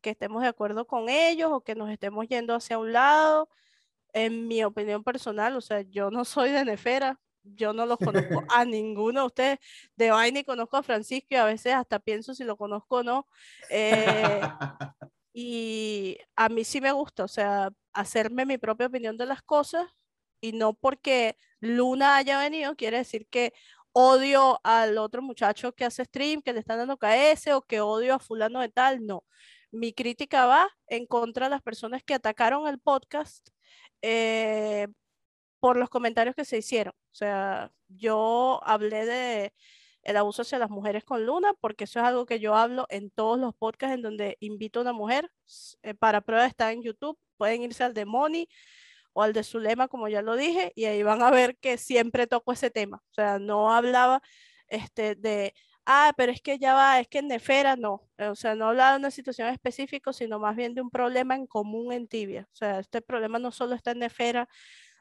[0.00, 3.48] que estemos de acuerdo con ellos o que nos estemos yendo hacia un lado.
[4.12, 8.44] En mi opinión personal, o sea, yo no soy de Nefera, yo no los conozco
[8.50, 9.58] a ninguno de ustedes.
[9.96, 13.26] De Vaina conozco a Francisco y a veces hasta pienso si lo conozco o no.
[13.70, 14.40] Eh,
[15.34, 19.86] y a mí sí me gusta, o sea, hacerme mi propia opinión de las cosas
[20.40, 23.52] y no porque Luna haya venido, quiere decir que
[23.92, 28.14] odio al otro muchacho que hace stream, que le están dando KS o que odio
[28.14, 29.24] a fulano de tal, no.
[29.70, 33.48] Mi crítica va en contra de las personas que atacaron el podcast
[34.02, 34.88] eh,
[35.60, 36.94] por los comentarios que se hicieron.
[37.12, 39.54] O sea, yo hablé de
[40.02, 43.10] el abuso hacia las mujeres con Luna, porque eso es algo que yo hablo en
[43.10, 45.30] todos los podcasts en donde invito a una mujer.
[45.82, 48.04] eh, para prueba está en YouTube, pueden irse al de
[49.16, 52.26] o al de Zulema, como ya lo dije, y ahí van a ver que siempre
[52.26, 52.98] toco ese tema.
[53.10, 54.20] O sea, no hablaba
[54.68, 55.54] este, de,
[55.86, 58.06] ah, pero es que ya va, es que en Nefera no.
[58.18, 61.46] O sea, no hablaba de una situación específica, sino más bien de un problema en
[61.46, 62.46] común en Tibia.
[62.52, 64.50] O sea, este problema no solo está en Nefera,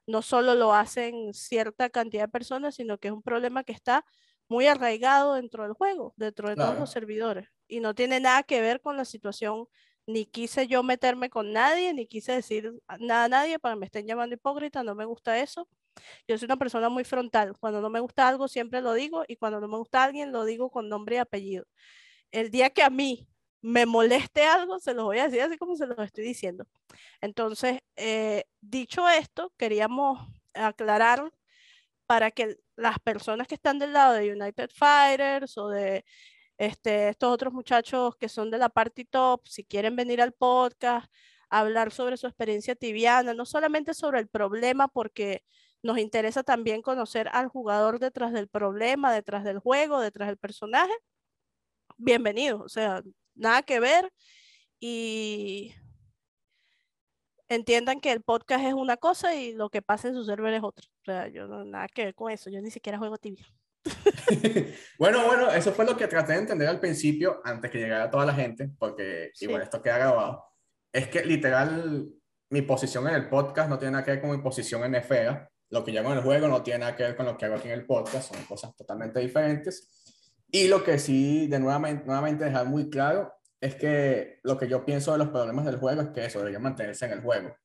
[0.07, 4.05] no solo lo hacen cierta cantidad de personas, sino que es un problema que está
[4.47, 6.79] muy arraigado dentro del juego, dentro de todos Claro.
[6.79, 7.49] los servidores.
[7.67, 9.67] Y no tiene nada que ver con la situación,
[10.07, 13.85] ni quise yo meterme con nadie, ni quise decir nada a nadie para que me
[13.87, 15.67] estén llamando hipócrita, no me gusta eso.
[16.27, 17.53] Yo soy una persona muy frontal.
[17.59, 20.45] Cuando no me gusta algo, siempre lo digo, y cuando no me gusta alguien, lo
[20.45, 21.65] digo con nombre y apellido.
[22.31, 23.27] El día que a mí
[23.61, 26.67] me moleste algo, se los voy a decir así como se los estoy diciendo.
[27.21, 30.19] Entonces, eh, dicho esto, queríamos
[30.53, 31.31] aclarar
[32.05, 36.05] para que las personas que están del lado de United Fighters o de
[36.57, 41.11] este, estos otros muchachos que son de la party top, si quieren venir al podcast,
[41.49, 45.43] hablar sobre su experiencia tibiana, no solamente sobre el problema, porque
[45.83, 50.93] nos interesa también conocer al jugador detrás del problema, detrás del juego, detrás del personaje.
[51.97, 53.01] Bienvenidos, o sea,
[53.35, 54.11] nada que ver
[54.79, 55.75] y
[57.47, 60.63] entiendan que el podcast es una cosa y lo que pasa en su server es
[60.63, 60.87] otra.
[61.01, 63.45] O sea, yo no nada que ver con eso, yo ni siquiera juego tibia.
[64.99, 68.25] bueno, bueno, eso fue lo que traté de entender al principio, antes que llegara toda
[68.25, 69.45] la gente, porque Sí.
[69.45, 70.43] igual esto queda grabado.
[70.91, 72.07] Es que literal,
[72.49, 75.49] mi posición en el podcast no tiene nada que ver con mi posición en Esfera.
[75.69, 77.45] Lo que yo hago en el juego no tiene nada que ver con lo que
[77.45, 79.91] hago aquí en el podcast, son cosas totalmente diferentes.
[80.49, 84.85] Y lo que sí, de nuevamente, nuevamente dejar muy claro, es que lo que yo
[84.85, 87.55] pienso de los problemas del juego es que eso debería mantenerse en el juego.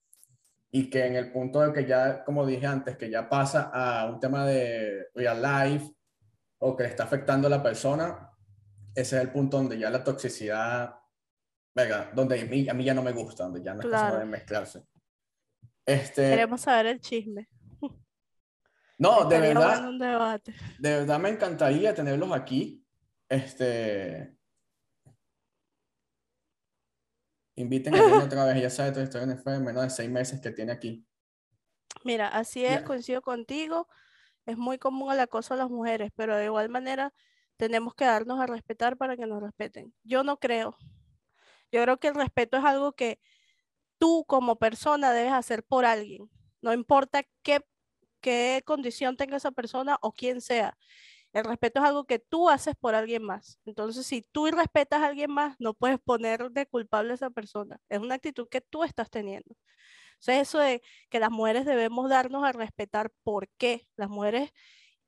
[0.72, 4.06] Y que en el punto de que ya, como dije antes, que ya pasa a
[4.10, 5.92] un tema de real life,
[6.62, 8.30] o que le está afectando a la persona,
[8.94, 10.94] ese es el punto donde ya la toxicidad,
[11.74, 14.18] venga, donde a mí, a mí ya no me gusta, donde ya no es Claro.
[14.18, 14.84] de mezclarse.
[15.86, 17.48] Este, Queremos saber el chisme.
[18.98, 20.54] no, de verdad, un debate.
[20.78, 22.84] de verdad me encantaría tenerlos aquí.
[23.28, 24.36] Este,
[27.56, 30.10] inviten a otra vez, ella sabe toda la historia de NFL en menos de seis
[30.10, 31.06] meses que tiene aquí.
[32.04, 32.84] Mira, así es, Ya.
[32.84, 33.88] coincido contigo.
[34.46, 37.12] Es muy común el acoso a las mujeres, pero de igual manera
[37.56, 39.94] tenemos que darnos a respetar para que nos respeten.
[40.02, 40.76] Yo no creo.
[41.72, 43.20] Yo creo que el respeto es algo que
[43.98, 46.30] tú como persona debes hacer por alguien.
[46.62, 47.64] No importa qué,
[48.20, 50.78] qué condición tenga esa persona o quién sea.
[51.32, 53.60] El respeto es algo que tú haces por alguien más.
[53.66, 57.80] Entonces, si tú respetas a alguien más, no puedes poner de culpable a esa persona.
[57.88, 59.56] Es una actitud que tú estás teniendo.
[60.20, 63.86] Entonces, eso de que las mujeres debemos darnos a respetar, ¿por qué?
[63.96, 64.52] Las mujeres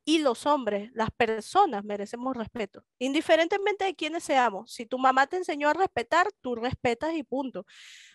[0.05, 4.73] y los hombres, las personas merecemos respeto, indiferentemente de quiénes seamos.
[4.73, 7.67] Si tu mamá te enseñó a respetar, tú respetas y punto.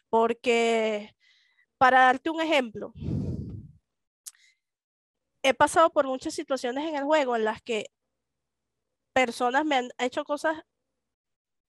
[0.09, 1.15] Porque,
[1.77, 2.93] para darte un ejemplo,
[5.43, 7.87] he pasado por muchas situaciones en el juego en las que
[9.13, 10.63] personas me han hecho cosas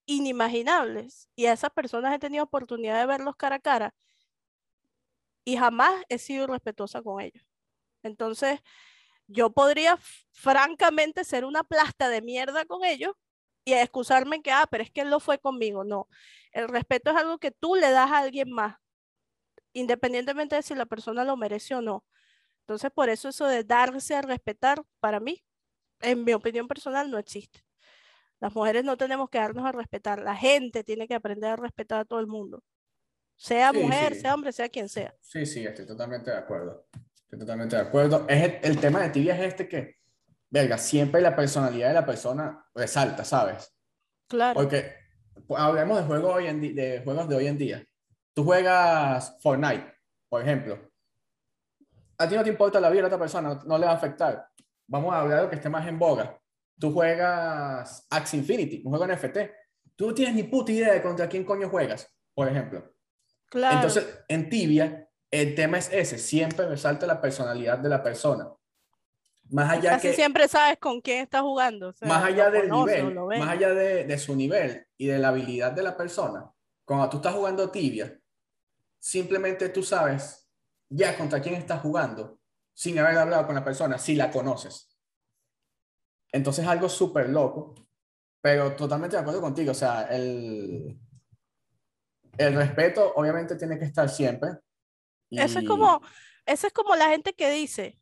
[0.06, 3.94] inimaginables y a esas personas he tenido oportunidad de verlos cara a cara
[5.48, 7.42] y jamás he sido respetuosa con ellos.
[8.02, 8.60] Entonces,
[9.28, 9.98] yo podría
[10.30, 13.12] francamente ser una plasta de mierda con ellos
[13.64, 15.84] y excusarme que, ah, pero es que él lo fue conmigo.
[15.84, 16.06] No,
[16.52, 18.76] el respeto es algo que tú le das a alguien más,
[19.72, 22.04] independientemente de si la persona lo merece o no.
[22.60, 25.42] Entonces, por eso eso de darse a respetar, para mí,
[26.00, 27.64] en mi opinión personal, no existe.
[28.40, 30.20] Las mujeres no tenemos que darnos a respetar.
[30.20, 32.62] La gente tiene que aprender a respetar a todo el mundo.
[33.38, 34.20] Sea Sí, mujer, sí.
[34.20, 35.14] sea hombre, sea quien sea.
[35.20, 36.88] Sí, sí, estoy totalmente de acuerdo.
[37.22, 38.26] Estoy totalmente de acuerdo.
[38.28, 39.96] Es el, el tema de tibia es este que,
[40.50, 43.72] verga, siempre la personalidad de la persona resalta, ¿sabes?
[44.26, 44.54] Claro.
[44.54, 44.92] Porque
[45.46, 47.86] pues, hablemos de juegos, hoy en de juegos de hoy en día.
[48.34, 49.94] Tú juegas Fortnite,
[50.28, 50.90] por ejemplo.
[52.18, 53.96] A ti no te importa la vida de otra persona, no, no le va a
[53.96, 54.48] afectar.
[54.88, 56.36] Vamos a hablar de lo que esté más en boga.
[56.76, 59.38] Tú juegas Axie Infinity, un juego NFT.
[59.94, 62.97] Tú no tienes ni puta idea de contra quién coño juegas, por ejemplo.
[63.48, 63.76] Claro.
[63.76, 68.48] Entonces, en Tibia, el tema es ese, siempre resalta la personalidad de la persona.
[69.50, 71.88] Más allá Casi que, siempre sabes con quién estás jugando.
[71.88, 75.28] o sea, más allá del nivel, más allá de, de su nivel y de la
[75.28, 76.50] habilidad de la persona,
[76.84, 78.18] cuando tú estás jugando Tibia,
[78.98, 80.50] simplemente tú sabes
[80.90, 82.38] ya contra quién estás jugando
[82.74, 84.96] sin haber hablado con la persona, si la conoces.
[86.30, 87.74] Entonces es algo súper loco,
[88.40, 89.72] pero totalmente de acuerdo contigo.
[89.72, 90.98] O sea, el,
[92.38, 94.50] el respeto obviamente tiene que estar siempre.
[95.30, 96.00] Eso es como,
[96.46, 98.00] eso es como la gente que dice,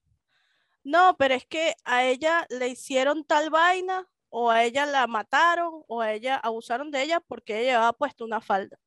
[0.85, 5.83] no, pero es que a ella le hicieron tal vaina, o a ella la mataron,
[5.89, 8.79] o a ella abusaron de ella porque ella llevaba puesto una falda.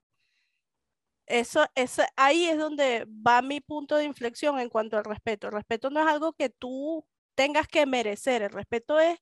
[1.26, 5.48] Eso, eso, ahí es donde va mi punto de inflexión en cuanto al respeto.
[5.48, 9.20] El respeto no es algo que tú tengas que merecer, el respeto es,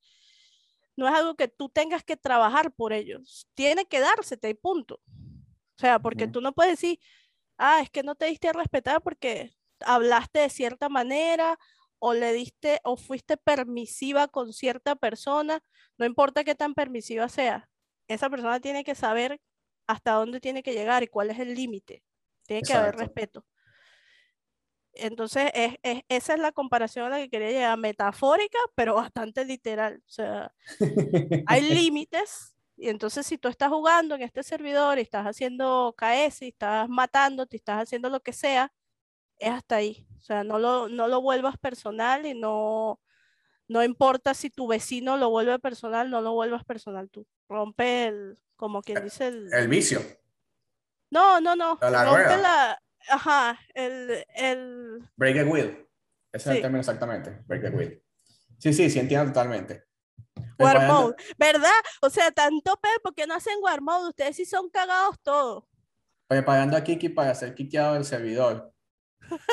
[0.96, 5.02] no es algo que tú tengas que trabajar por ellos, tiene que dársete y punto.
[5.78, 6.34] O sea, porque Ujú.
[6.34, 7.00] tú no puedes decir,
[7.58, 9.52] ah, es que no te diste a respetar porque
[9.82, 11.58] hablaste de cierta manera
[12.00, 15.62] o le diste o fuiste permisiva con cierta persona,
[15.98, 17.70] no importa qué tan permisiva sea,
[18.08, 19.42] esa persona tiene que saber
[19.88, 22.04] hasta dónde tiene que llegar y cuál es el límite.
[22.48, 22.98] Tiene que haber Exacto.
[22.98, 23.46] respeto.
[24.94, 29.46] Entonces, es, es- esa es la comparación a la que quería llegar, metafórica, pero bastante
[29.46, 29.98] literal.
[30.06, 30.54] O sea,
[31.46, 36.44] hay límites y entonces si tú estás jugando en este servidor y estás haciendo KS
[36.44, 38.72] y estás matándote y estás haciendo lo que sea,
[39.40, 40.08] es hasta ahí.
[40.20, 43.02] O sea, no lo, no lo vuelvas personal y no,
[43.68, 47.26] no importa si tu vecino lo vuelve personal, no lo vuelvas personal tú.
[47.50, 49.52] Rompe el, como quien dice el...
[49.52, 50.00] El vicio.
[51.10, 51.80] No, no, no.
[51.82, 52.38] La rompe rueda.
[52.38, 52.84] la...
[53.10, 55.10] Ajá, el, el...
[55.16, 55.90] Break the wheel.
[56.32, 57.42] Ese es el término exactamente.
[57.48, 58.04] Break the wheel.
[58.60, 59.87] Sí, sí, sí, entiendo totalmente.
[60.60, 61.72] War mode, ¿verdad?
[62.02, 64.10] O sea, tanto pe, ¿por qué no hacen war mode?
[64.10, 65.64] Ustedes sí son cagados todos.
[66.28, 68.74] Preparando a Kiki para ser quiqueado del servidor.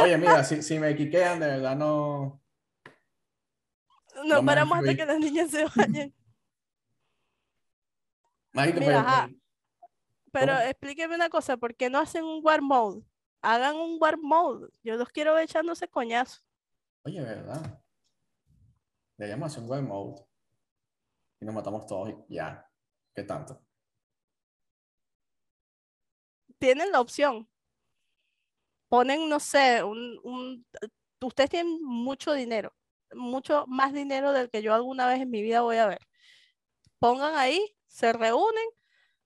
[0.03, 2.41] Oye, mira, si, si me quiquean, de verdad no.
[4.25, 6.15] No No paramos hasta que las niñas se vayan.
[8.53, 9.29] Marico, Mira, pero- ajá.
[10.33, 13.03] Pero explíqueme una cosa, ¿por qué no hacen un war mode?
[13.41, 14.69] Hagan un war mode.
[14.83, 16.41] Yo los quiero ver echándose coñazo.
[17.05, 17.81] Oye, ¿verdad?
[19.17, 20.27] Deberíamos hacer un web mode.
[21.45, 22.67] Y nos matamos todos y ya.
[23.15, 23.61] ¿Qué tanto?
[26.59, 27.47] Tienen la opción.
[28.89, 30.67] Ponen, no sé, un, un-
[31.21, 32.75] ustedes tienen mucho dinero,
[33.13, 35.99] mucho más dinero del que yo alguna vez en mi vida voy a ver.
[36.99, 38.65] Pongan ahí se reúnen,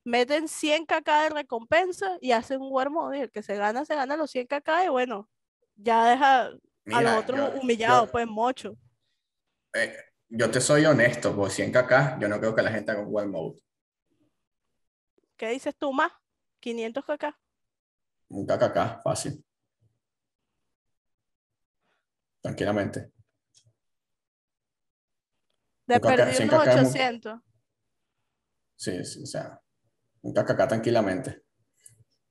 [0.03, 2.89] meten 100 kk de recompensa y hacen un war.
[3.15, 5.31] Y el que se gana, se gana los 100 kk y bueno,
[5.77, 8.75] ya deja a los otros yo- humillados, yo- pues mocho.
[9.75, 9.95] Eh,
[10.29, 13.09] yo te soy honesto, por 100 kk, yo no creo que la gente haga un
[13.11, 13.61] Wild Mode.
[15.37, 16.13] ¿Qué dices tú más?
[16.61, 17.25] 500 kk.
[18.29, 19.45] Un KKK, fácil.
[22.41, 23.13] Tranquilamente.
[25.87, 27.41] De Un kk, perdido 100 unos kk es mu- 800.
[28.77, 29.61] Sí, sí, o sea,
[30.23, 31.43] un KKK tranquilamente.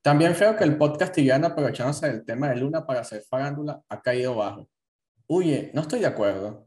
[0.01, 4.01] También feo que el podcast tibiano, aprovechándose del tema de Luna para hacer farándula, ha
[4.01, 4.69] caído bajo.
[5.27, 6.66] Oye, no estoy de acuerdo.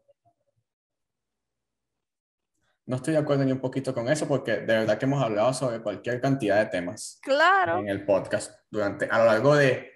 [2.86, 5.52] No estoy de acuerdo ni un poquito con eso porque de verdad que hemos hablado
[5.54, 7.78] sobre cualquier cantidad de temas Claro.
[7.78, 9.90] en el podcast durante, a lo largo de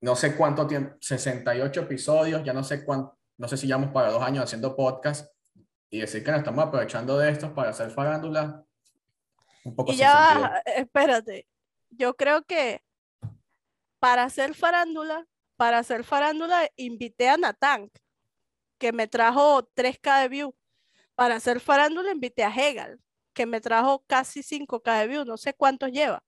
[0.00, 4.10] no sé cuánto tiempo, 68 episodios, ya no sé cuánto, no sé si llevamos para
[4.10, 5.32] dos años haciendo podcast
[5.90, 8.64] y decir que nos estamos aprovechando de estos para hacer farándula,
[9.64, 11.46] un poco Y ya espérate.
[11.90, 12.82] Yo creo que
[14.00, 15.26] para hacer farándula,
[15.56, 17.90] para hacer farándula, invité a Natán,
[18.78, 20.54] que me trajo 3K de view.
[21.14, 22.98] Para hacer farándula, invité a Hegal,
[23.32, 25.24] que me trajo casi 5K de view.
[25.24, 26.22] No sé cuántos lleva.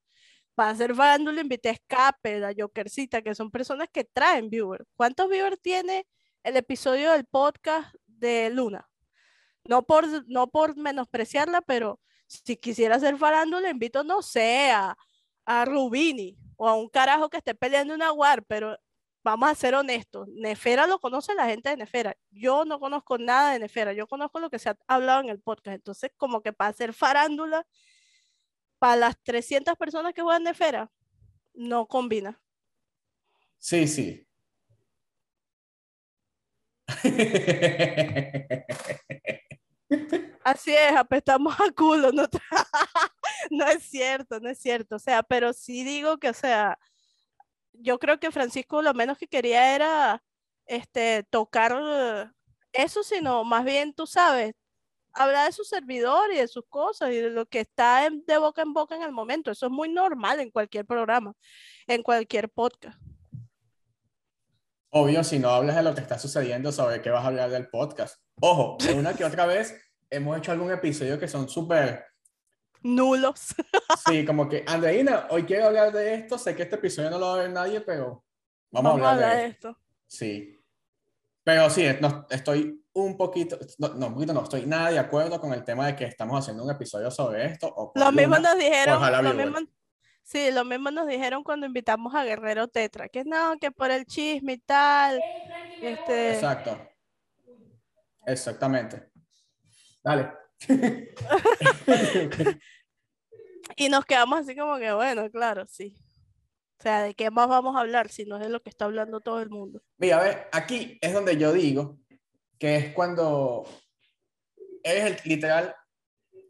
[0.55, 4.85] Para hacer farándula, invité a Escape, a Jokercita, que son personas que traen viewers.
[4.95, 6.07] ¿Cuántos viewers tiene
[6.43, 8.87] el episodio del podcast de Luna?
[9.65, 14.97] No por, no por menospreciarla, pero si quisiera hacer farándula, invito, no sé, a,
[15.45, 18.77] a Rubini o a un carajo que esté peleando una war, pero
[19.25, 20.27] vamos a ser honestos.
[20.29, 22.15] Nefera lo conoce la gente de Nefera.
[22.29, 25.41] Yo no conozco nada de Nefera, yo conozco lo que se ha hablado en el
[25.41, 25.75] podcast.
[25.75, 27.65] Entonces, como que para hacer farándula,
[28.77, 30.91] para las 300 personas que juegan Nefera,
[31.55, 32.39] no combina.
[33.57, 34.27] Sí, sí.
[40.43, 42.27] Así es, apestamos a culo, no,
[43.49, 46.77] no es cierto, no es cierto, o sea, pero sí digo que, o sea,
[47.79, 50.23] yo creo que Francisco lo menos que quería era,
[50.65, 52.25] este, tocar eh,
[52.73, 54.53] eso, sino más bien, tú sabes,
[55.13, 58.61] hablar de su servidor y de sus cosas y de lo que está de boca
[58.61, 61.33] en boca en el momento, eso es muy normal en cualquier programa,
[61.87, 62.99] en cualquier podcast.
[64.89, 67.67] Obvio, si no hablas de lo que está sucediendo, sobre qué vas a hablar del
[67.67, 68.17] podcast.
[68.39, 69.75] Ojo, una que otra vez
[70.09, 72.05] hemos hecho algún episodio que son súper,
[72.85, 73.55] Nulos.
[74.05, 77.25] sí, como que, Andreina, hoy quiero hablar de esto, sé que este episodio no lo
[77.29, 78.23] va a ver nadie, pero
[78.69, 79.69] vamos, Vamos a hablar de esto.
[79.69, 79.81] esto.
[80.05, 80.63] Sí.
[81.43, 85.41] Pero sí, no, estoy un poquito, no, no, un poquito no, estoy nada de acuerdo
[85.41, 87.67] con el tema de que estamos haciendo un episodio sobre esto.
[87.75, 89.57] O Lo mismo nos dijeron, ojalá lo mismo,
[90.21, 94.05] sí, lo mismo nos dijeron cuando invitamos a Guerrero Tetra, que no, que por el
[94.05, 95.19] chisme y tal,
[95.81, 96.77] este, Exacto.
[98.27, 99.09] Exactamente.
[100.03, 100.31] Dale.
[103.75, 105.95] y nos quedamos así como que, bueno, claro, sí.
[106.79, 108.85] O sea, ¿de qué más vamos a hablar si no es de lo que está
[108.85, 109.81] hablando todo el mundo?
[109.97, 111.97] Mira, a ver, aquí es donde yo digo
[112.59, 113.65] que es cuando
[114.83, 115.75] eres el, literal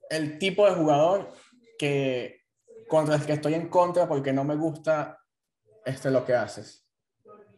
[0.10, 1.32] el tipo de jugador
[1.78, 2.42] que
[2.88, 5.20] contra el que estoy en contra porque no me gusta
[5.86, 6.88] este, lo que haces.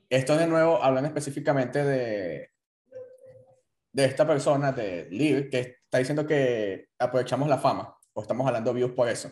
[0.09, 2.51] Esto de nuevo hablan específicamente de,
[3.91, 8.73] de esta persona, de Liv, que está diciendo que aprovechamos la fama o estamos hablando
[8.73, 9.31] views por eso.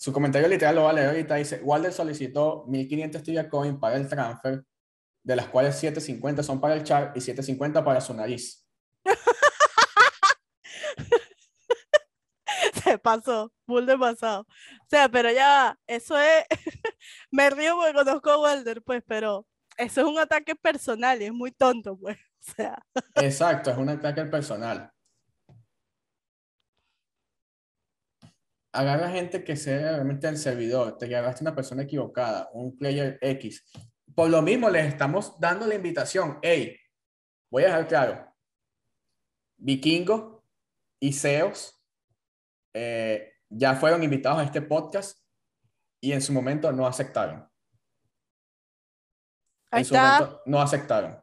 [0.00, 1.34] Su comentario literal lo va a leer ahorita.
[1.34, 4.64] Dice, Walder solicitó 1500 Tibia Coin para el transfer,
[5.22, 8.66] de las cuales 750 son para el chat y 750 para su nariz.
[12.82, 14.40] Se pasó, full de pasado.
[14.40, 16.46] O sea, pero ya, eso es,
[17.30, 19.46] me río porque conozco a Walder, pues, pero
[19.76, 22.16] eso es un ataque personal y es muy tonto, pues.
[22.16, 22.82] O sea,
[23.16, 24.90] Exacto, es un ataque al personal.
[28.72, 33.64] Agarra gente que sea realmente el servidor, te agarraste una persona equivocada, un player X.
[34.14, 36.38] Por lo mismo les estamos dando la invitación.
[36.42, 36.76] Hey,
[37.50, 38.34] voy a dejar claro.
[39.56, 40.44] Vikingo
[41.00, 41.82] y Zeus
[42.74, 45.18] eh, ya fueron invitados a este podcast
[46.00, 47.48] y en su momento no aceptaron.
[49.70, 50.20] ahí en su está.
[50.20, 51.22] momento no aceptaron.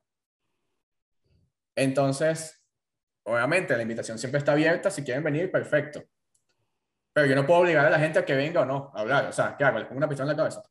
[1.75, 2.61] Entonces,
[3.23, 6.03] obviamente la invitación siempre está abierta, si quieren venir, perfecto.
[7.17, 9.25] Pero yo no puedo obligar a la gente a que venga o no a hablar.
[9.25, 9.79] O sea, ¿qué hago?
[9.79, 10.61] ¿Le pongo una pistola en la cabeza?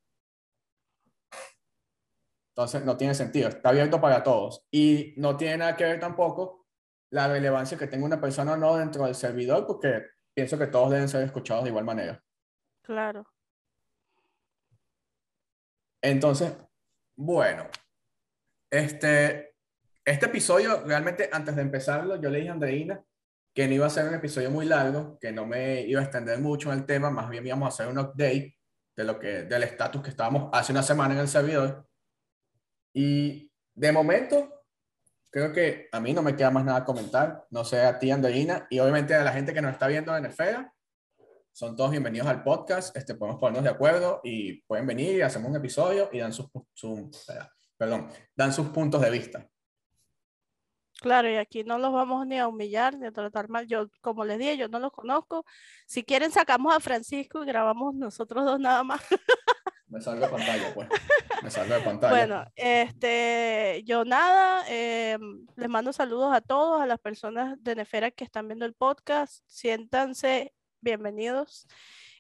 [2.51, 3.49] Entonces, no tiene sentido.
[3.49, 4.65] Está abierto para todos.
[4.71, 6.69] Y no tiene nada que ver tampoco
[7.11, 10.93] la relevancia que tenga una persona o no dentro del servidor, porque pienso que todos
[10.93, 12.23] deben ser escuchados de igual manera.
[12.83, 13.27] Claro.
[16.01, 16.57] Entonces,
[17.17, 17.67] bueno,
[18.71, 19.57] este,
[20.05, 23.05] este episodio, realmente antes de empezarlo, yo le dije a Andreina
[23.57, 26.39] que no iba a ser un episodio muy largo, que no me iba a extender
[26.39, 28.55] mucho en el tema, más bien íbamos a hacer un update
[28.95, 31.89] de lo que, del estatus que estábamos hace una semana en el servidor.
[32.93, 34.63] Y de momento,
[35.31, 37.47] creo que a mí no me queda más nada a comentar.
[37.49, 40.27] No sé a ti, Andreina, y obviamente a la gente que nos está viendo en
[40.27, 40.71] Esfera.
[41.51, 42.95] Son todos bienvenidos al podcast.
[42.95, 46.51] Este, podemos ponernos de acuerdo y pueden venir y hacemos un episodio y dan sus,
[47.79, 49.49] perdón, dan sus puntos de vista.
[51.07, 53.65] Claro, y aquí no los vamos ni a humillar ni a tratar mal.
[53.69, 55.45] Yo, como les dije, yo no los conozco.
[55.87, 59.01] Si quieren, sacamos a Francisco y grabamos nosotros dos nada más.
[59.87, 60.89] Me salgo de pantalla, pues.
[61.45, 62.13] Me salgo de pantalla.
[62.13, 68.11] Bueno, este, yo nada, em, les mando saludos a todos, a las personas de Nefera
[68.11, 69.45] que están viendo el podcast.
[69.47, 71.69] Siéntanse bienvenidos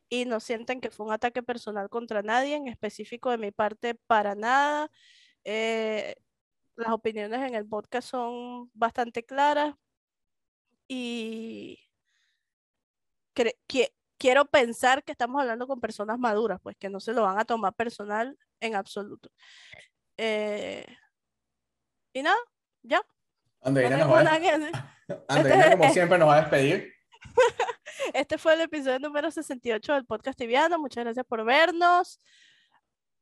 [0.08, 3.96] y no sienten que fue un ataque personal contra nadie, en específico de mi parte,
[4.06, 4.92] para nada.
[5.42, 6.14] Eh,
[6.76, 9.74] las opiniones en el podcast son bastante claras
[10.88, 11.80] y
[14.18, 17.44] quiero pensar que estamos hablando con personas maduras, pues que no se lo van a
[17.44, 19.30] tomar personal en absoluto.
[20.16, 20.86] Eh,
[22.12, 22.38] y nada,
[22.82, 23.02] ya.
[23.60, 24.06] Andreina,
[25.76, 26.92] como siempre, nos va a despedir.
[28.12, 30.78] Este fue el episodio número 68 del podcast Tibiano.
[30.78, 32.20] Muchas gracias por vernos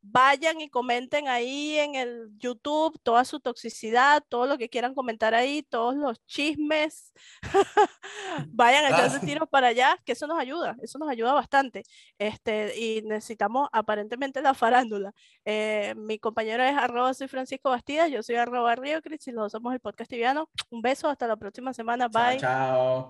[0.07, 5.35] vayan y comenten ahí en el YouTube toda su toxicidad, todo lo que quieran comentar
[5.35, 7.13] ahí, todos los chismes.
[8.49, 11.83] vayan a echarse tiros para allá, que eso nos ayuda, eso nos ayuda bastante.
[12.19, 15.13] Este, y necesitamos aparentemente la farándula.
[15.45, 19.53] Eh, mi compañero es arroba soy Francisco Bastidas, yo soy arroba Río Cris y los
[19.53, 20.49] somos el podcast tibiano.
[20.71, 22.09] Un beso, hasta la próxima semana.
[22.09, 22.39] Bye.
[22.39, 23.03] chao.